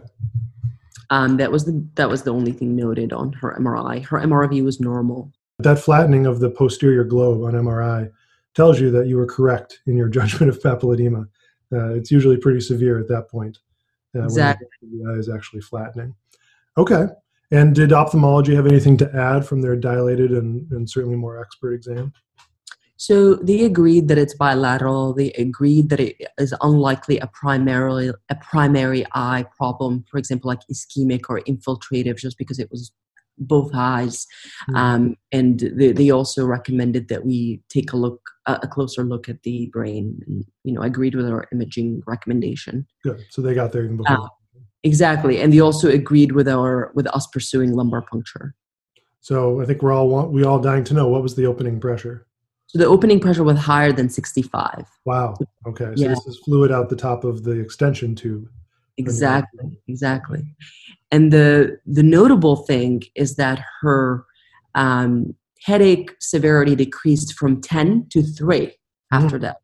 Um, 1.10 1.36
that 1.38 1.50
was 1.50 1.64
the 1.64 1.86
that 1.94 2.08
was 2.08 2.22
the 2.22 2.32
only 2.32 2.52
thing 2.52 2.76
noted 2.76 3.12
on 3.12 3.32
her 3.34 3.56
MRI. 3.58 4.04
Her 4.04 4.20
MRI 4.20 4.62
was 4.62 4.80
normal. 4.80 5.32
That 5.58 5.78
flattening 5.78 6.26
of 6.26 6.40
the 6.40 6.50
posterior 6.50 7.04
globe 7.04 7.42
on 7.42 7.54
MRI 7.54 8.10
tells 8.54 8.80
you 8.80 8.90
that 8.90 9.06
you 9.06 9.16
were 9.16 9.26
correct 9.26 9.80
in 9.86 9.96
your 9.96 10.08
judgment 10.18 10.50
of 10.50 10.60
papilledema. 10.60 11.28
Uh, 11.72 11.94
it's 11.94 12.10
usually 12.10 12.36
pretty 12.36 12.60
severe 12.60 12.98
at 12.98 13.08
that 13.08 13.28
point. 13.28 13.58
Uh, 14.14 14.24
exactly. 14.24 14.66
The 14.82 15.10
eye 15.10 15.18
is 15.18 15.28
actually 15.28 15.60
flattening. 15.60 16.14
Okay. 16.76 17.06
And 17.50 17.74
did 17.74 17.92
ophthalmology 17.92 18.54
have 18.54 18.66
anything 18.66 18.96
to 18.98 19.10
add 19.14 19.46
from 19.46 19.62
their 19.62 19.76
dilated 19.76 20.32
and, 20.32 20.70
and 20.70 20.88
certainly 20.88 21.16
more 21.16 21.40
expert 21.40 21.72
exam? 21.72 22.12
So 22.98 23.36
they 23.36 23.64
agreed 23.64 24.08
that 24.08 24.18
it's 24.18 24.34
bilateral. 24.34 25.14
They 25.14 25.30
agreed 25.32 25.88
that 25.90 26.00
it 26.00 26.16
is 26.36 26.52
unlikely 26.60 27.18
a 27.18 27.28
primarily 27.28 28.10
a 28.28 28.34
primary 28.34 29.06
eye 29.14 29.46
problem, 29.56 30.04
for 30.10 30.18
example, 30.18 30.48
like 30.48 30.60
ischemic 30.70 31.22
or 31.28 31.40
infiltrative, 31.42 32.18
just 32.18 32.36
because 32.36 32.58
it 32.58 32.68
was 32.72 32.92
both 33.38 33.70
eyes. 33.72 34.26
Mm-hmm. 34.68 34.76
Um, 34.76 35.16
and 35.30 35.60
they, 35.76 35.92
they, 35.92 36.10
also 36.10 36.44
recommended 36.44 37.06
that 37.08 37.24
we 37.24 37.62
take 37.68 37.92
a 37.92 37.96
look, 37.96 38.20
a, 38.46 38.66
closer 38.66 39.04
look 39.04 39.28
at 39.28 39.44
the 39.44 39.66
brain, 39.72 40.20
and 40.26 40.44
you 40.64 40.72
know, 40.72 40.82
agreed 40.82 41.14
with 41.14 41.28
our 41.28 41.46
imaging 41.52 42.02
recommendation. 42.04 42.84
Good. 43.04 43.24
So 43.30 43.42
they 43.42 43.54
got 43.54 43.72
there 43.72 43.84
even 43.84 43.98
before. 43.98 44.24
Uh, 44.24 44.28
Exactly, 44.84 45.40
and 45.40 45.52
they 45.52 45.60
also 45.60 45.88
agreed 45.88 46.32
with 46.32 46.48
our 46.48 46.92
with 46.94 47.06
us 47.08 47.26
pursuing 47.26 47.74
lumbar 47.74 48.02
puncture. 48.02 48.54
So 49.20 49.60
I 49.60 49.64
think 49.64 49.82
we're 49.82 49.92
all 49.92 50.28
we 50.28 50.44
all 50.44 50.60
dying 50.60 50.84
to 50.84 50.94
know 50.94 51.08
what 51.08 51.22
was 51.22 51.34
the 51.34 51.46
opening 51.46 51.80
pressure. 51.80 52.26
So 52.66 52.78
the 52.78 52.86
opening 52.86 53.18
pressure 53.18 53.44
was 53.44 53.58
higher 53.58 53.92
than 53.92 54.10
65. 54.10 54.86
Wow. 55.06 55.36
Okay. 55.66 55.86
So 55.96 56.02
yeah. 56.02 56.08
this 56.08 56.26
is 56.26 56.38
fluid 56.44 56.70
out 56.70 56.90
the 56.90 56.96
top 56.96 57.24
of 57.24 57.42
the 57.42 57.52
extension 57.52 58.14
tube. 58.14 58.46
Exactly. 58.98 59.78
Exactly. 59.88 60.44
And 61.10 61.32
the 61.32 61.78
the 61.86 62.02
notable 62.02 62.56
thing 62.56 63.02
is 63.14 63.36
that 63.36 63.64
her 63.80 64.24
um, 64.74 65.34
headache 65.62 66.14
severity 66.20 66.76
decreased 66.76 67.34
from 67.34 67.60
10 67.60 68.06
to 68.10 68.22
3 68.22 68.72
after 69.12 69.38
mm. 69.38 69.42
that. 69.42 69.56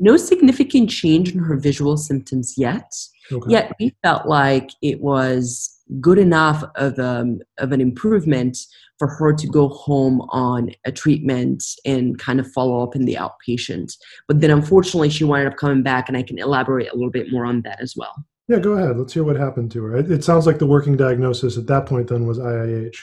No 0.00 0.16
significant 0.16 0.90
change 0.90 1.32
in 1.32 1.40
her 1.40 1.56
visual 1.56 1.96
symptoms 1.96 2.54
yet. 2.56 2.94
Okay. 3.30 3.50
Yet 3.50 3.72
we 3.78 3.94
felt 4.02 4.26
like 4.26 4.70
it 4.82 5.00
was 5.00 5.74
good 6.00 6.18
enough 6.18 6.64
of, 6.76 6.98
um, 6.98 7.40
of 7.58 7.72
an 7.72 7.80
improvement 7.80 8.56
for 8.98 9.08
her 9.08 9.32
to 9.32 9.46
go 9.46 9.68
home 9.68 10.20
on 10.30 10.70
a 10.84 10.92
treatment 10.92 11.62
and 11.84 12.18
kind 12.18 12.40
of 12.40 12.50
follow 12.52 12.82
up 12.82 12.96
in 12.96 13.04
the 13.04 13.14
outpatient. 13.14 13.92
But 14.26 14.40
then 14.40 14.50
unfortunately, 14.50 15.10
she 15.10 15.24
wound 15.24 15.48
up 15.48 15.56
coming 15.56 15.82
back, 15.82 16.08
and 16.08 16.16
I 16.16 16.22
can 16.22 16.38
elaborate 16.38 16.90
a 16.90 16.94
little 16.94 17.10
bit 17.10 17.32
more 17.32 17.46
on 17.46 17.62
that 17.62 17.80
as 17.80 17.94
well. 17.96 18.14
Yeah, 18.48 18.58
go 18.58 18.72
ahead. 18.72 18.98
Let's 18.98 19.12
hear 19.12 19.24
what 19.24 19.36
happened 19.36 19.70
to 19.72 19.84
her. 19.84 19.96
It, 19.96 20.10
it 20.10 20.24
sounds 20.24 20.46
like 20.46 20.58
the 20.58 20.66
working 20.66 20.96
diagnosis 20.96 21.56
at 21.58 21.66
that 21.66 21.86
point 21.86 22.08
then 22.08 22.26
was 22.26 22.38
IIH, 22.38 22.96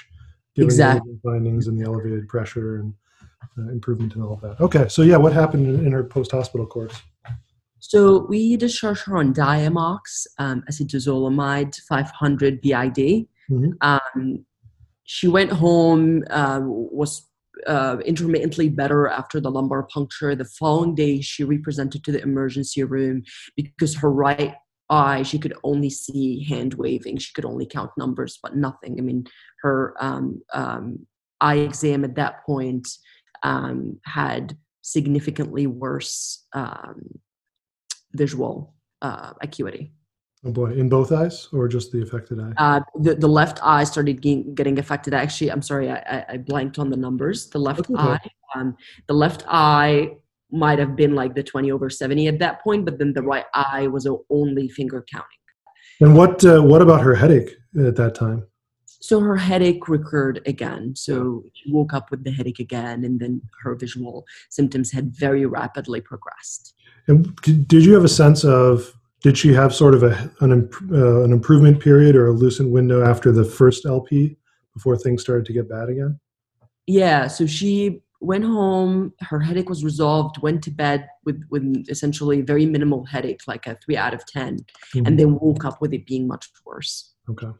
given 0.55 0.65
exactly. 0.65 1.13
the 1.13 1.19
findings 1.23 1.67
and 1.67 1.79
the 1.79 1.85
elevated 1.85 2.27
pressure 2.27 2.77
and 2.77 2.93
uh, 3.57 3.71
improvement 3.71 4.15
and 4.15 4.23
all 4.23 4.33
of 4.33 4.41
that. 4.41 4.59
Okay, 4.59 4.87
so 4.87 5.01
yeah, 5.01 5.17
what 5.17 5.33
happened 5.33 5.67
in, 5.67 5.85
in 5.85 5.91
her 5.91 6.03
post 6.03 6.31
hospital 6.31 6.65
course? 6.65 7.01
So 7.79 8.25
we 8.27 8.57
discharged 8.57 9.03
her 9.05 9.17
on 9.17 9.33
Diamox, 9.33 10.25
um, 10.39 10.63
acetazolamide 10.69 11.75
500 11.87 12.61
BID. 12.61 13.27
Mm-hmm. 13.49 13.69
Um, 13.81 14.45
she 15.03 15.27
went 15.27 15.51
home, 15.51 16.23
uh, 16.31 16.61
was 16.63 17.29
uh, 17.67 17.97
intermittently 18.05 18.69
better 18.69 19.07
after 19.07 19.39
the 19.39 19.51
lumbar 19.51 19.83
puncture. 19.83 20.35
The 20.35 20.45
following 20.45 20.95
day, 20.95 21.21
she 21.21 21.43
represented 21.43 22.03
to 22.03 22.11
the 22.11 22.21
emergency 22.21 22.83
room 22.83 23.23
because 23.55 23.95
her 23.97 24.11
right 24.11 24.55
eye, 24.89 25.23
she 25.23 25.39
could 25.39 25.53
only 25.63 25.89
see 25.89 26.43
hand 26.43 26.75
waving. 26.75 27.17
She 27.17 27.33
could 27.33 27.45
only 27.45 27.65
count 27.65 27.91
numbers, 27.97 28.39
but 28.41 28.55
nothing. 28.55 28.95
I 28.97 29.01
mean, 29.01 29.25
her 29.61 29.95
um, 29.99 30.41
um, 30.53 31.05
eye 31.41 31.57
exam 31.57 32.03
at 32.03 32.15
that 32.15 32.43
point 32.45 32.87
um, 33.45 33.99
had 34.03 34.57
significantly 34.81 35.67
worse 35.67 36.45
um, 36.53 37.01
visual 38.13 38.73
uh, 39.01 39.33
acuity. 39.41 39.93
Oh 40.43 40.51
boy, 40.51 40.71
in 40.73 40.89
both 40.89 41.11
eyes 41.11 41.47
or 41.53 41.67
just 41.67 41.91
the 41.91 42.01
affected 42.01 42.39
eye? 42.39 42.53
Uh, 42.57 42.81
the, 42.99 43.15
the 43.15 43.27
left 43.27 43.59
eye 43.63 43.83
started 43.83 44.21
getting, 44.21 44.53
getting 44.53 44.77
affected. 44.79 45.13
Actually, 45.13 45.51
I'm 45.51 45.61
sorry, 45.61 45.89
I, 45.89 46.25
I 46.29 46.37
blanked 46.37 46.77
on 46.77 46.89
the 46.89 46.97
numbers. 46.97 47.49
The 47.49 47.59
left 47.59 47.89
okay. 47.89 47.95
eye, 47.95 48.29
um, 48.55 48.75
the 49.07 49.13
left 49.13 49.43
eye 49.47 50.17
might 50.51 50.79
have 50.79 50.95
been 50.95 51.15
like 51.15 51.35
the 51.35 51.43
20 51.43 51.71
over 51.71 51.89
70 51.89 52.27
at 52.27 52.39
that 52.39 52.63
point, 52.63 52.85
but 52.85 52.99
then 52.99 53.13
the 53.13 53.23
right 53.23 53.45
eye 53.53 53.87
was 53.87 54.07
only 54.29 54.69
finger 54.69 55.03
counting. 55.11 55.29
And 56.01 56.15
what 56.15 56.43
uh, 56.43 56.61
what 56.61 56.81
about 56.81 57.01
her 57.01 57.15
headache 57.15 57.51
at 57.79 57.95
that 57.95 58.15
time? 58.15 58.45
So 59.05 59.19
her 59.19 59.37
headache 59.37 59.87
recurred 59.87 60.41
again. 60.47 60.95
So 60.95 61.43
she 61.53 61.71
woke 61.71 61.93
up 61.93 62.09
with 62.09 62.23
the 62.23 62.31
headache 62.31 62.57
again, 62.57 63.03
and 63.03 63.19
then 63.19 63.39
her 63.61 63.75
visual 63.75 64.25
symptoms 64.49 64.91
had 64.91 65.15
very 65.15 65.45
rapidly 65.45 66.01
progressed. 66.01 66.73
And 67.07 67.35
did 67.67 67.85
you 67.85 67.93
have 67.93 68.03
a 68.03 68.09
sense 68.09 68.43
of 68.43 68.91
did 69.21 69.37
she 69.37 69.53
have 69.53 69.75
sort 69.75 69.93
of 69.93 70.01
a 70.01 70.31
an, 70.39 70.69
uh, 70.91 71.21
an 71.21 71.31
improvement 71.31 71.81
period 71.81 72.15
or 72.15 72.25
a 72.25 72.31
lucent 72.31 72.71
window 72.71 73.05
after 73.05 73.31
the 73.31 73.45
first 73.45 73.85
LP 73.85 74.37
before 74.73 74.97
things 74.97 75.21
started 75.21 75.45
to 75.45 75.53
get 75.53 75.69
bad 75.69 75.87
again? 75.89 76.19
Yeah, 76.87 77.27
so 77.27 77.45
she 77.45 78.01
went 78.21 78.43
home, 78.43 79.13
her 79.19 79.39
headache 79.39 79.69
was 79.69 79.83
resolved, 79.83 80.41
went 80.41 80.63
to 80.63 80.71
bed 80.71 81.07
with 81.25 81.43
with 81.51 81.85
essentially 81.89 82.41
very 82.41 82.65
minimal 82.65 83.05
headache, 83.05 83.41
like 83.45 83.67
a 83.67 83.77
three 83.85 83.97
out 83.97 84.15
of 84.15 84.25
10 84.25 84.57
mm-hmm. 84.57 85.05
and 85.05 85.19
then 85.19 85.37
woke 85.39 85.63
up 85.63 85.79
with 85.79 85.93
it 85.93 86.07
being 86.07 86.27
much 86.27 86.49
worse. 86.65 87.13
Okay. 87.29 87.51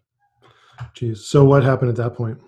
Geez. 0.94 1.26
So 1.26 1.44
what 1.44 1.64
happened 1.64 1.90
at 1.90 1.96
that 1.98 2.16
point? 2.16 2.40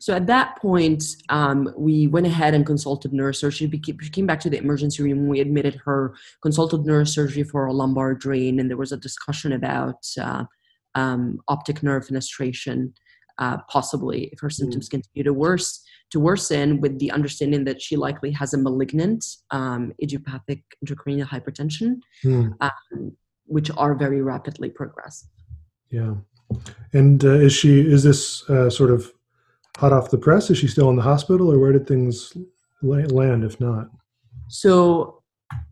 So 0.00 0.14
at 0.14 0.26
that 0.26 0.56
point, 0.60 1.02
um, 1.28 1.72
we 1.76 2.06
went 2.06 2.26
ahead 2.26 2.54
and 2.54 2.66
consulted 2.66 3.12
neurosurgery. 3.12 4.02
She 4.02 4.10
came 4.10 4.26
back 4.26 4.40
to 4.40 4.50
the 4.50 4.58
emergency 4.58 5.02
room. 5.02 5.28
We 5.28 5.40
admitted 5.40 5.80
her, 5.84 6.14
consulted 6.42 6.82
neurosurgery 6.82 7.48
for 7.48 7.66
a 7.66 7.72
lumbar 7.72 8.14
drain, 8.14 8.60
and 8.60 8.68
there 8.68 8.76
was 8.76 8.92
a 8.92 8.96
discussion 8.96 9.52
about 9.52 10.06
uh, 10.20 10.44
um, 10.94 11.38
optic 11.48 11.82
nerve 11.82 12.06
fenestration, 12.06 12.92
uh, 13.38 13.58
possibly 13.68 14.28
if 14.32 14.40
her 14.40 14.50
symptoms 14.50 14.88
mm. 14.88 14.92
continue 14.92 15.24
to 15.24 15.32
worse 15.32 15.82
to 16.10 16.20
worsen, 16.20 16.80
with 16.80 16.98
the 16.98 17.10
understanding 17.10 17.64
that 17.64 17.82
she 17.82 17.94
likely 17.94 18.30
has 18.30 18.54
a 18.54 18.58
malignant 18.58 19.24
um, 19.50 19.92
idiopathic 20.02 20.62
intracranial 20.84 21.28
hypertension, 21.28 21.96
mm. 22.24 22.50
which 23.44 23.70
are 23.76 23.94
very 23.94 24.22
rapidly 24.22 24.70
progressive. 24.70 25.28
Yeah. 25.90 26.14
And 26.92 27.24
uh, 27.24 27.32
is 27.32 27.52
she 27.52 27.80
is 27.80 28.02
this 28.02 28.48
uh, 28.48 28.70
sort 28.70 28.90
of 28.90 29.12
hot 29.76 29.92
off 29.92 30.10
the 30.10 30.18
press? 30.18 30.50
Is 30.50 30.58
she 30.58 30.68
still 30.68 30.90
in 30.90 30.96
the 30.96 31.02
hospital, 31.02 31.52
or 31.52 31.58
where 31.58 31.72
did 31.72 31.86
things 31.86 32.36
land? 32.82 33.44
If 33.44 33.60
not, 33.60 33.88
so 34.48 35.22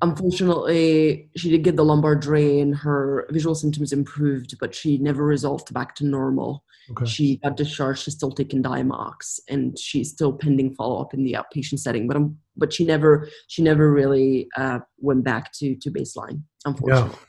unfortunately, 0.03 1.31
she 1.37 1.51
did 1.51 1.65
get 1.65 1.77
the 1.77 1.85
lumbar 1.85 2.17
drain. 2.17 2.73
Her 2.73 3.27
visual 3.31 3.55
symptoms 3.55 3.93
improved, 3.93 4.59
but 4.59 4.75
she 4.75 4.99
never 4.99 5.25
resolved 5.25 5.73
back 5.73 5.95
to 5.97 6.07
normal. 6.07 6.65
Okay. 6.91 7.05
She 7.05 7.37
got 7.39 7.57
discharged. 7.57 8.03
She's 8.03 8.15
still 8.15 8.31
taking 8.31 8.63
Diamox, 8.63 9.41
and 9.49 9.77
she's 9.79 10.11
still 10.11 10.33
pending 10.33 10.75
follow 10.75 11.01
up 11.01 11.15
in 11.15 11.25
the 11.25 11.33
outpatient 11.33 11.81
setting. 11.81 12.07
But 12.07 12.17
um, 12.17 12.39
but 12.57 12.73
she 12.73 12.85
never 12.85 13.29
she 13.49 13.63
never 13.63 13.91
really 13.93 14.49
uh, 14.57 14.81
went 14.99 15.25
back 15.25 15.53
to 15.55 15.75
to 15.77 15.91
baseline. 15.91 16.43
Unfortunately. 16.65 17.11
Yeah. 17.11 17.26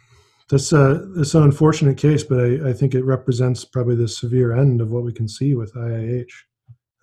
That's 0.49 0.71
a 0.71 1.05
that's 1.15 1.35
an 1.35 1.43
unfortunate 1.43 1.97
case, 1.97 2.23
but 2.23 2.39
I, 2.39 2.69
I 2.69 2.73
think 2.73 2.95
it 2.95 3.03
represents 3.03 3.65
probably 3.65 3.95
the 3.95 4.07
severe 4.07 4.55
end 4.55 4.79
of 4.79 4.91
what 4.91 5.03
we 5.03 5.11
can 5.11 5.27
see 5.27 5.55
with 5.55 5.73
IIH. 5.73 6.31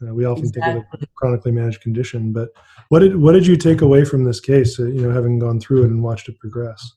Uh, 0.03 0.15
we 0.15 0.25
often 0.25 0.47
exactly. 0.47 0.75
think 0.75 0.87
of 0.95 1.03
a 1.03 1.07
chronically 1.15 1.53
managed 1.53 1.83
condition, 1.83 2.33
but 2.33 2.49
what 2.89 3.01
did 3.01 3.17
what 3.17 3.33
did 3.33 3.47
you 3.47 3.57
take 3.57 3.83
away 3.83 4.05
from 4.05 4.25
this 4.25 4.41
case? 4.41 4.81
Uh, 4.81 4.87
you 4.87 5.03
know, 5.03 5.11
having 5.11 5.39
gone 5.39 5.61
through 5.61 5.83
it 5.83 5.91
and 5.91 6.03
watched 6.03 6.29
it 6.29 6.39
progress. 6.39 6.93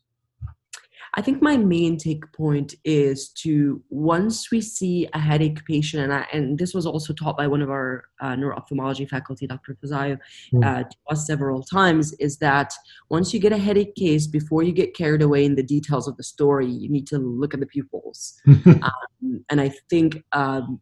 I 1.18 1.22
think 1.22 1.42
my 1.42 1.58
main 1.58 1.98
take 1.98 2.32
point 2.32 2.76
is 2.86 3.30
to 3.30 3.82
once 3.90 4.52
we 4.52 4.62
see 4.62 5.10
a 5.14 5.20
headache 5.20 5.66
patient, 5.66 6.04
and, 6.04 6.14
I, 6.14 6.28
and 6.32 6.60
this 6.60 6.76
was 6.76 6.86
also 6.86 7.12
taught 7.12 7.36
by 7.36 7.48
one 7.48 7.64
of 7.64 7.72
our 7.72 8.06
uh, 8.22 8.36
neuro-ophthalmology 8.36 9.08
faculty, 9.08 9.48
Dr. 9.48 9.76
Fazayo, 9.84 10.20
mm. 10.54 10.64
uh, 10.64 10.84
to 10.84 10.96
us 11.10 11.26
several 11.26 11.64
times, 11.64 12.14
is 12.20 12.38
that 12.38 12.72
once 13.10 13.34
you 13.34 13.40
get 13.40 13.52
a 13.52 13.58
headache 13.58 13.96
case, 13.96 14.28
before 14.28 14.62
you 14.62 14.72
get 14.72 14.96
carried 14.96 15.24
away 15.24 15.44
in 15.44 15.56
the 15.56 15.64
details 15.64 16.08
of 16.08 16.16
the 16.18 16.24
story, 16.24 16.68
you 16.68 16.88
need 16.88 17.08
to 17.08 17.18
look 17.18 17.56
at 17.56 17.60
the 17.60 17.66
pupils. 17.66 18.40
um, 18.48 19.44
and 19.50 19.60
I 19.60 19.74
think 19.90 20.24
um, 20.34 20.80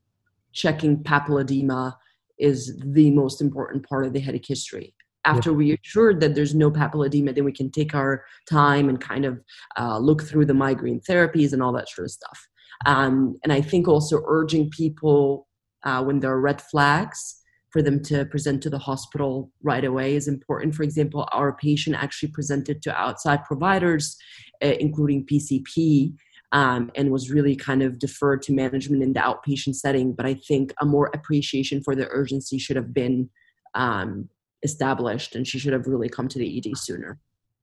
checking 0.51 1.01
papilledema 1.01 1.93
is 2.37 2.77
the 2.83 3.09
most 3.11 3.39
important 3.39 3.87
part 3.87 4.05
of 4.05 4.11
the 4.11 4.19
headache 4.19 4.45
history 4.45 4.93
after 5.25 5.53
we 5.53 5.73
are 5.73 5.77
assured 5.83 6.19
that 6.21 6.35
there's 6.35 6.55
no 6.55 6.71
papilledema, 6.71 7.33
then 7.33 7.45
we 7.45 7.51
can 7.51 7.71
take 7.71 7.93
our 7.95 8.23
time 8.49 8.89
and 8.89 9.01
kind 9.01 9.25
of 9.25 9.41
uh, 9.77 9.97
look 9.97 10.23
through 10.23 10.45
the 10.45 10.53
migraine 10.53 11.01
therapies 11.01 11.53
and 11.53 11.61
all 11.61 11.73
that 11.73 11.89
sort 11.89 12.05
of 12.05 12.11
stuff. 12.11 12.47
Um, 12.85 13.35
and 13.43 13.51
I 13.51 13.61
think 13.61 13.87
also 13.87 14.21
urging 14.27 14.69
people 14.69 15.47
uh, 15.83 16.03
when 16.03 16.19
there 16.19 16.31
are 16.31 16.41
red 16.41 16.61
flags 16.61 17.41
for 17.71 17.81
them 17.81 18.01
to 18.03 18.25
present 18.25 18.63
to 18.63 18.69
the 18.69 18.77
hospital 18.77 19.51
right 19.61 19.83
away 19.83 20.15
is 20.15 20.27
important. 20.27 20.73
For 20.75 20.83
example, 20.83 21.27
our 21.31 21.53
patient 21.57 21.95
actually 21.97 22.29
presented 22.31 22.81
to 22.83 22.95
outside 22.95 23.43
providers, 23.43 24.17
uh, 24.63 24.75
including 24.79 25.25
PCP, 25.25 26.13
um, 26.51 26.89
and 26.95 27.11
was 27.11 27.29
really 27.29 27.55
kind 27.55 27.83
of 27.83 27.99
deferred 27.99 28.41
to 28.43 28.53
management 28.53 29.03
in 29.03 29.11
the 29.11 29.19
outpatient 29.19 29.75
setting. 29.75 30.13
But 30.13 30.25
I 30.25 30.35
think 30.35 30.73
a 30.79 30.85
more 30.85 31.11
appreciation 31.13 31.83
for 31.83 31.95
the 31.95 32.07
urgency 32.07 32.57
should 32.57 32.77
have 32.77 32.93
been 32.93 33.29
um, 33.73 34.29
established 34.65 35.35
and 35.35 35.47
she 35.47 35.57
should 35.57 35.71
have 35.71 35.87
really 35.87 36.09
come 36.09 36.27
to 36.27 36.39
the 36.39 36.57
ed 36.57 36.77
sooner. 36.77 37.19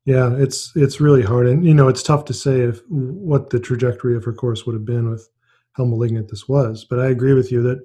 Yeah 0.07 0.35
it's 0.37 0.73
it's 0.75 1.01
really 1.01 1.23
hard. 1.23 1.47
And 1.47 1.67
you 1.67 1.75
know 1.75 1.89
it's 1.89 2.03
tough 2.03 2.25
to 2.27 2.35
say 2.35 2.61
if 2.61 2.81
what 2.89 3.51
the 3.51 3.61
trajectory 3.61 4.17
of 4.17 4.25
her 4.25 4.33
course 4.33 4.65
would 4.65 4.75
have 4.75 4.87
been 4.87 5.11
with 5.11 5.29
how 5.75 5.85
malignant 5.85 6.29
this 6.29 6.49
was. 6.49 6.87
But 6.89 7.01
i 7.01 7.09
agree 7.09 7.35
with 7.35 7.53
you 7.53 7.63
that 7.63 7.81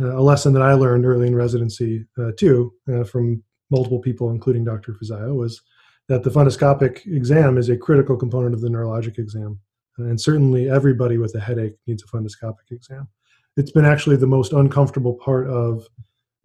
uh, 0.00 0.16
a 0.16 0.22
lesson 0.22 0.52
that 0.52 0.62
i 0.62 0.74
learned 0.74 1.06
early 1.06 1.28
in 1.28 1.34
residency 1.34 2.06
uh, 2.18 2.32
too 2.36 2.74
uh, 2.92 3.04
from 3.04 3.42
multiple 3.70 4.00
people 4.00 4.30
including 4.30 4.64
dr 4.64 4.92
Fazayo, 4.92 5.34
was 5.34 5.62
that 6.08 6.22
the 6.22 6.30
fundoscopic 6.30 7.06
exam 7.06 7.56
is 7.56 7.68
a 7.68 7.76
critical 7.76 8.16
component 8.16 8.54
of 8.54 8.60
the 8.60 8.68
neurologic 8.68 9.18
exam. 9.18 9.58
And 9.98 10.20
certainly 10.20 10.70
everybody 10.70 11.18
with 11.18 11.34
a 11.34 11.40
headache 11.40 11.76
needs 11.86 12.02
a 12.02 12.06
fundoscopic 12.06 12.70
exam. 12.70 13.08
It's 13.56 13.70
been 13.70 13.84
actually 13.84 14.16
the 14.16 14.26
most 14.26 14.52
uncomfortable 14.52 15.14
part 15.14 15.48
of 15.48 15.86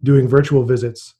doing 0.02 0.28
virtual 0.28 0.64
visits 0.64 1.14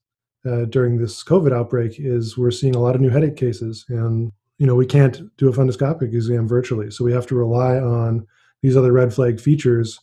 uh, 0.48 0.64
during 0.66 0.98
this 0.98 1.22
COVID 1.22 1.52
outbreak 1.52 1.96
is 1.98 2.38
we're 2.38 2.50
seeing 2.50 2.74
a 2.74 2.80
lot 2.80 2.94
of 2.94 3.00
new 3.00 3.10
headache 3.10 3.36
cases, 3.36 3.84
and 3.88 4.32
you 4.58 4.66
know 4.66 4.74
we 4.74 4.86
can't 4.86 5.20
do 5.36 5.48
a 5.48 5.52
fundoscopic 5.52 6.14
exam 6.14 6.48
virtually, 6.48 6.90
so 6.90 7.04
we 7.04 7.12
have 7.12 7.26
to 7.26 7.34
rely 7.34 7.76
on 7.76 8.26
these 8.62 8.76
other 8.76 8.92
red 8.92 9.12
flag 9.12 9.40
features 9.40 10.00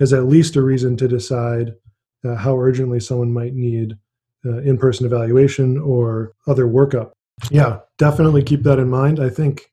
as 0.00 0.12
at 0.12 0.26
least 0.26 0.56
a 0.56 0.62
reason 0.62 0.96
to 0.96 1.08
decide 1.08 1.74
uh, 2.24 2.34
how 2.34 2.58
urgently 2.58 3.00
someone 3.00 3.32
might 3.32 3.54
need 3.54 3.96
uh, 4.44 4.58
in-person 4.58 5.06
evaluation 5.06 5.78
or 5.78 6.32
other 6.46 6.66
workup. 6.66 7.12
Yeah, 7.50 7.80
definitely 7.98 8.42
keep 8.42 8.62
that 8.64 8.78
in 8.78 8.90
mind. 8.90 9.20
I 9.20 9.28
think 9.28 9.70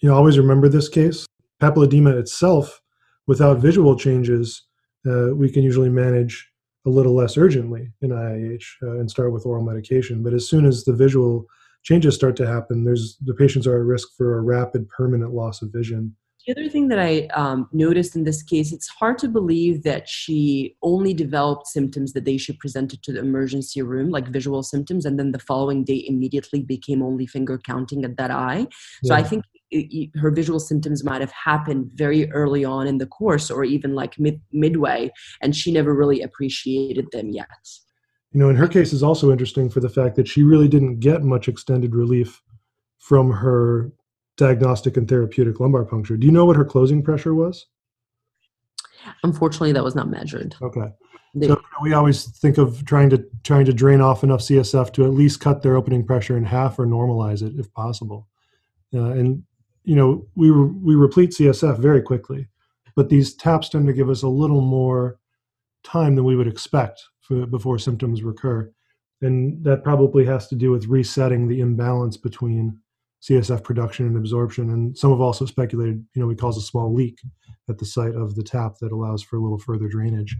you 0.00 0.08
know 0.08 0.14
always 0.14 0.38
remember 0.38 0.68
this 0.68 0.88
case. 0.88 1.26
Papilledema 1.60 2.16
itself, 2.18 2.80
without 3.26 3.58
visual 3.58 3.96
changes, 3.96 4.62
uh, 5.08 5.34
we 5.34 5.50
can 5.50 5.62
usually 5.62 5.88
manage 5.88 6.48
a 6.88 6.90
little 6.90 7.14
less 7.14 7.36
urgently 7.36 7.92
in 8.00 8.10
IIH 8.10 8.64
uh, 8.82 8.98
and 8.98 9.10
start 9.10 9.32
with 9.32 9.44
oral 9.44 9.64
medication. 9.64 10.22
But 10.22 10.32
as 10.32 10.48
soon 10.48 10.64
as 10.64 10.84
the 10.84 10.94
visual 10.94 11.44
changes 11.84 12.14
start 12.14 12.34
to 12.36 12.46
happen, 12.46 12.84
there's 12.84 13.18
the 13.24 13.34
patients 13.34 13.66
are 13.66 13.78
at 13.78 13.84
risk 13.84 14.08
for 14.16 14.38
a 14.38 14.40
rapid, 14.40 14.88
permanent 14.88 15.32
loss 15.32 15.60
of 15.62 15.70
vision. 15.70 16.16
The 16.46 16.54
other 16.58 16.70
thing 16.70 16.88
that 16.88 16.98
I 16.98 17.26
um, 17.34 17.68
noticed 17.72 18.16
in 18.16 18.24
this 18.24 18.42
case, 18.42 18.72
it's 18.72 18.88
hard 18.88 19.18
to 19.18 19.28
believe 19.28 19.82
that 19.82 20.08
she 20.08 20.76
only 20.82 21.12
developed 21.12 21.66
symptoms 21.66 22.14
that 22.14 22.24
day 22.24 22.38
she 22.38 22.54
presented 22.54 23.02
to 23.02 23.12
the 23.12 23.18
emergency 23.18 23.82
room, 23.82 24.08
like 24.08 24.28
visual 24.28 24.62
symptoms, 24.62 25.04
and 25.04 25.18
then 25.18 25.32
the 25.32 25.38
following 25.40 25.84
day 25.84 26.06
immediately 26.08 26.62
became 26.62 27.02
only 27.02 27.26
finger 27.26 27.58
counting 27.58 28.02
at 28.02 28.16
that 28.16 28.30
eye. 28.30 28.66
So 29.04 29.12
yeah. 29.12 29.20
I 29.20 29.24
think 29.24 29.44
it, 29.70 30.10
her 30.18 30.30
visual 30.30 30.60
symptoms 30.60 31.04
might 31.04 31.20
have 31.20 31.32
happened 31.32 31.90
very 31.94 32.30
early 32.32 32.64
on 32.64 32.86
in 32.86 32.98
the 32.98 33.06
course 33.06 33.50
or 33.50 33.64
even 33.64 33.94
like 33.94 34.18
mid, 34.18 34.40
midway 34.52 35.10
and 35.42 35.54
she 35.54 35.72
never 35.72 35.94
really 35.94 36.22
appreciated 36.22 37.06
them 37.12 37.30
yet. 37.30 37.46
You 38.32 38.40
know 38.40 38.48
in 38.48 38.56
her 38.56 38.68
case 38.68 38.92
is 38.92 39.02
also 39.02 39.30
interesting 39.30 39.70
for 39.70 39.80
the 39.80 39.88
fact 39.88 40.16
that 40.16 40.28
she 40.28 40.42
really 40.42 40.68
didn't 40.68 41.00
get 41.00 41.22
much 41.22 41.48
extended 41.48 41.94
relief 41.94 42.42
from 42.98 43.30
her 43.30 43.92
diagnostic 44.36 44.96
and 44.96 45.08
therapeutic 45.08 45.60
lumbar 45.60 45.84
puncture. 45.84 46.16
Do 46.16 46.26
you 46.26 46.32
know 46.32 46.44
what 46.44 46.56
her 46.56 46.64
closing 46.64 47.02
pressure 47.02 47.34
was? 47.34 47.66
Unfortunately 49.22 49.72
that 49.72 49.84
was 49.84 49.94
not 49.94 50.08
measured. 50.08 50.56
Okay. 50.62 50.92
So 51.42 51.60
we 51.82 51.92
always 51.92 52.24
think 52.38 52.58
of 52.58 52.84
trying 52.84 53.10
to 53.10 53.24
trying 53.44 53.66
to 53.66 53.72
drain 53.72 54.00
off 54.00 54.24
enough 54.24 54.40
csf 54.40 54.92
to 54.94 55.04
at 55.04 55.12
least 55.12 55.40
cut 55.40 55.62
their 55.62 55.76
opening 55.76 56.04
pressure 56.04 56.36
in 56.36 56.44
half 56.44 56.78
or 56.78 56.86
normalize 56.86 57.42
it 57.42 57.52
if 57.58 57.72
possible. 57.74 58.28
Uh, 58.94 59.10
and 59.10 59.42
you 59.88 59.96
know, 59.96 60.28
we 60.34 60.50
we 60.50 60.94
replete 60.96 61.30
CSF 61.30 61.78
very 61.78 62.02
quickly, 62.02 62.46
but 62.94 63.08
these 63.08 63.34
taps 63.34 63.70
tend 63.70 63.86
to 63.86 63.94
give 63.94 64.10
us 64.10 64.22
a 64.22 64.28
little 64.28 64.60
more 64.60 65.18
time 65.82 66.14
than 66.14 66.26
we 66.26 66.36
would 66.36 66.46
expect 66.46 67.02
for, 67.22 67.46
before 67.46 67.78
symptoms 67.78 68.22
recur, 68.22 68.70
and 69.22 69.64
that 69.64 69.82
probably 69.82 70.26
has 70.26 70.46
to 70.48 70.56
do 70.56 70.70
with 70.70 70.88
resetting 70.88 71.48
the 71.48 71.60
imbalance 71.60 72.18
between 72.18 72.78
CSF 73.22 73.64
production 73.64 74.06
and 74.06 74.18
absorption. 74.18 74.68
And 74.68 74.96
some 74.96 75.10
have 75.10 75.22
also 75.22 75.46
speculated, 75.46 76.04
you 76.14 76.20
know, 76.20 76.28
we 76.28 76.36
cause 76.36 76.58
a 76.58 76.60
small 76.60 76.92
leak 76.92 77.18
at 77.70 77.78
the 77.78 77.86
site 77.86 78.14
of 78.14 78.34
the 78.34 78.42
tap 78.42 78.74
that 78.82 78.92
allows 78.92 79.22
for 79.22 79.36
a 79.36 79.40
little 79.40 79.58
further 79.58 79.88
drainage. 79.88 80.36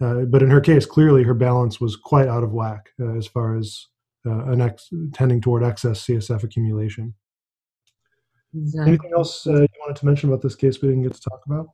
Uh, 0.00 0.22
but 0.22 0.42
in 0.42 0.48
her 0.48 0.60
case, 0.60 0.86
clearly 0.86 1.22
her 1.22 1.34
balance 1.34 1.82
was 1.82 1.96
quite 1.96 2.28
out 2.28 2.42
of 2.42 2.54
whack 2.54 2.88
uh, 2.98 3.14
as 3.14 3.26
far 3.26 3.58
as 3.58 3.88
uh, 4.24 4.46
an 4.46 4.62
ex- 4.62 4.88
tending 5.12 5.42
toward 5.42 5.62
excess 5.62 6.06
CSF 6.06 6.44
accumulation. 6.44 7.14
Exactly. 8.54 8.92
Anything 8.92 9.12
else 9.16 9.46
uh, 9.46 9.60
you 9.60 9.68
wanted 9.80 9.96
to 9.96 10.06
mention 10.06 10.28
about 10.28 10.42
this 10.42 10.54
case 10.54 10.82
we 10.82 10.88
didn't 10.88 11.04
get 11.04 11.14
to 11.14 11.20
talk 11.20 11.40
about? 11.46 11.68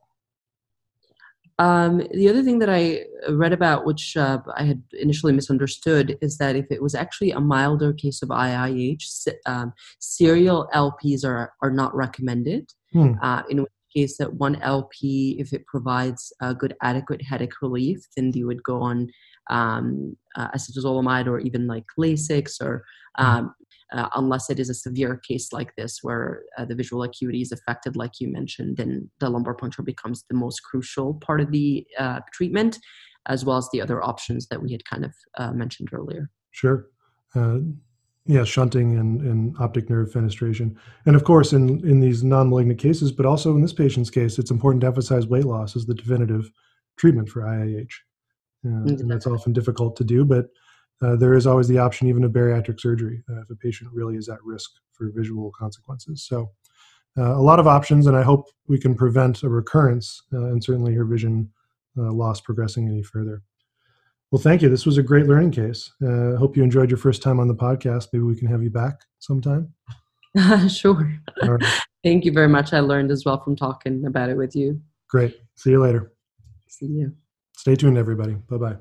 Um, 1.59 2.03
the 2.11 2.29
other 2.29 2.43
thing 2.43 2.59
that 2.59 2.69
I 2.69 3.05
read 3.29 3.51
about, 3.51 3.85
which 3.85 4.15
uh, 4.15 4.39
I 4.55 4.63
had 4.63 4.83
initially 4.93 5.33
misunderstood, 5.33 6.17
is 6.21 6.37
that 6.37 6.55
if 6.55 6.67
it 6.69 6.83
was 6.83 6.93
actually 6.93 7.31
a 7.31 7.39
milder 7.39 7.93
case 7.93 8.21
of 8.21 8.29
IIH, 8.29 9.27
um, 9.47 9.73
serial 9.99 10.69
LPs 10.73 11.25
are, 11.25 11.53
are 11.63 11.71
not 11.71 11.95
recommended. 11.95 12.69
Hmm. 12.93 13.13
Uh, 13.23 13.41
in 13.49 13.63
which 13.63 13.71
case, 13.95 14.17
that 14.17 14.35
one 14.35 14.57
LP, 14.61 15.37
if 15.39 15.51
it 15.51 15.65
provides 15.65 16.31
a 16.41 16.53
good 16.53 16.75
adequate 16.83 17.23
headache 17.23 17.59
relief, 17.61 18.05
then 18.15 18.31
you 18.35 18.45
would 18.45 18.61
go 18.61 18.79
on 18.79 19.07
um, 19.49 20.15
uh, 20.35 20.49
acetazolamide 20.51 21.25
or 21.25 21.39
even 21.39 21.65
like 21.65 21.85
Lasix 21.99 22.61
or 22.61 22.83
hmm. 23.17 23.25
um, 23.25 23.55
uh, 23.93 24.09
unless 24.15 24.49
it 24.49 24.59
is 24.59 24.69
a 24.69 24.73
severe 24.73 25.17
case 25.17 25.53
like 25.53 25.75
this 25.75 25.99
where 26.01 26.43
uh, 26.57 26.65
the 26.65 26.75
visual 26.75 27.03
acuity 27.03 27.41
is 27.41 27.51
affected, 27.51 27.95
like 27.95 28.19
you 28.19 28.27
mentioned, 28.27 28.77
then 28.77 29.09
the 29.19 29.29
lumbar 29.29 29.53
puncture 29.53 29.81
becomes 29.81 30.25
the 30.29 30.35
most 30.35 30.61
crucial 30.61 31.15
part 31.15 31.39
of 31.39 31.51
the 31.51 31.85
uh, 31.97 32.19
treatment, 32.33 32.79
as 33.27 33.45
well 33.45 33.57
as 33.57 33.69
the 33.71 33.81
other 33.81 34.03
options 34.03 34.47
that 34.47 34.61
we 34.61 34.71
had 34.71 34.83
kind 34.85 35.05
of 35.05 35.13
uh, 35.37 35.51
mentioned 35.51 35.89
earlier. 35.93 36.29
Sure. 36.51 36.87
Uh, 37.35 37.59
yeah, 38.25 38.43
shunting 38.43 38.97
and, 38.97 39.21
and 39.21 39.55
optic 39.57 39.89
nerve 39.89 40.11
fenestration. 40.11 40.75
And 41.05 41.15
of 41.15 41.23
course, 41.23 41.53
in, 41.53 41.87
in 41.87 42.01
these 42.01 42.23
non 42.23 42.49
malignant 42.49 42.79
cases, 42.79 43.11
but 43.13 43.25
also 43.25 43.55
in 43.55 43.61
this 43.61 43.73
patient's 43.73 44.09
case, 44.09 44.37
it's 44.37 44.51
important 44.51 44.81
to 44.81 44.87
emphasize 44.87 45.27
weight 45.27 45.45
loss 45.45 45.77
as 45.77 45.85
the 45.85 45.93
definitive 45.93 46.51
treatment 46.97 47.29
for 47.29 47.43
IIH. 47.43 47.91
Uh, 48.65 48.83
and 48.83 49.09
that's 49.09 49.27
often 49.27 49.53
difficult 49.53 49.95
to 49.95 50.03
do, 50.03 50.25
but 50.25 50.47
uh, 51.01 51.15
there 51.15 51.33
is 51.33 51.45
always 51.45 51.67
the 51.67 51.77
option 51.77 52.07
even 52.07 52.23
of 52.23 52.31
bariatric 52.31 52.79
surgery 52.79 53.23
uh, 53.29 53.41
if 53.41 53.49
a 53.49 53.55
patient 53.55 53.91
really 53.93 54.15
is 54.15 54.29
at 54.29 54.43
risk 54.43 54.71
for 54.91 55.11
visual 55.15 55.51
consequences. 55.51 56.23
So, 56.23 56.51
uh, 57.17 57.35
a 57.35 57.41
lot 57.41 57.59
of 57.59 57.67
options, 57.67 58.05
and 58.05 58.15
I 58.15 58.21
hope 58.21 58.47
we 58.67 58.79
can 58.79 58.95
prevent 58.95 59.41
a 59.43 59.49
recurrence 59.49 60.21
uh, 60.33 60.45
and 60.45 60.63
certainly 60.63 60.93
her 60.93 61.05
vision 61.05 61.49
uh, 61.97 62.11
loss 62.11 62.39
progressing 62.39 62.87
any 62.87 63.01
further. 63.01 63.41
Well, 64.31 64.41
thank 64.41 64.61
you. 64.61 64.69
This 64.69 64.85
was 64.85 64.97
a 64.97 65.03
great 65.03 65.25
learning 65.25 65.51
case. 65.51 65.91
I 66.01 66.05
uh, 66.05 66.37
hope 66.37 66.57
you 66.57 66.63
enjoyed 66.63 66.89
your 66.89 66.97
first 66.97 67.23
time 67.23 67.39
on 67.39 67.47
the 67.47 67.55
podcast. 67.55 68.09
Maybe 68.11 68.23
we 68.23 68.35
can 68.35 68.47
have 68.47 68.61
you 68.61 68.69
back 68.69 69.01
sometime. 69.19 69.73
sure. 70.67 71.11
Right. 71.41 71.63
thank 72.03 72.25
you 72.25 72.31
very 72.31 72.49
much. 72.49 72.73
I 72.73 72.81
learned 72.81 73.09
as 73.09 73.25
well 73.25 73.41
from 73.41 73.55
talking 73.55 74.05
about 74.05 74.29
it 74.29 74.37
with 74.37 74.55
you. 74.55 74.81
Great. 75.09 75.35
See 75.55 75.71
you 75.71 75.81
later. 75.81 76.11
See 76.67 76.87
you. 76.87 77.13
Stay 77.53 77.75
tuned, 77.75 77.97
everybody. 77.97 78.33
Bye 78.33 78.57
bye. 78.57 78.77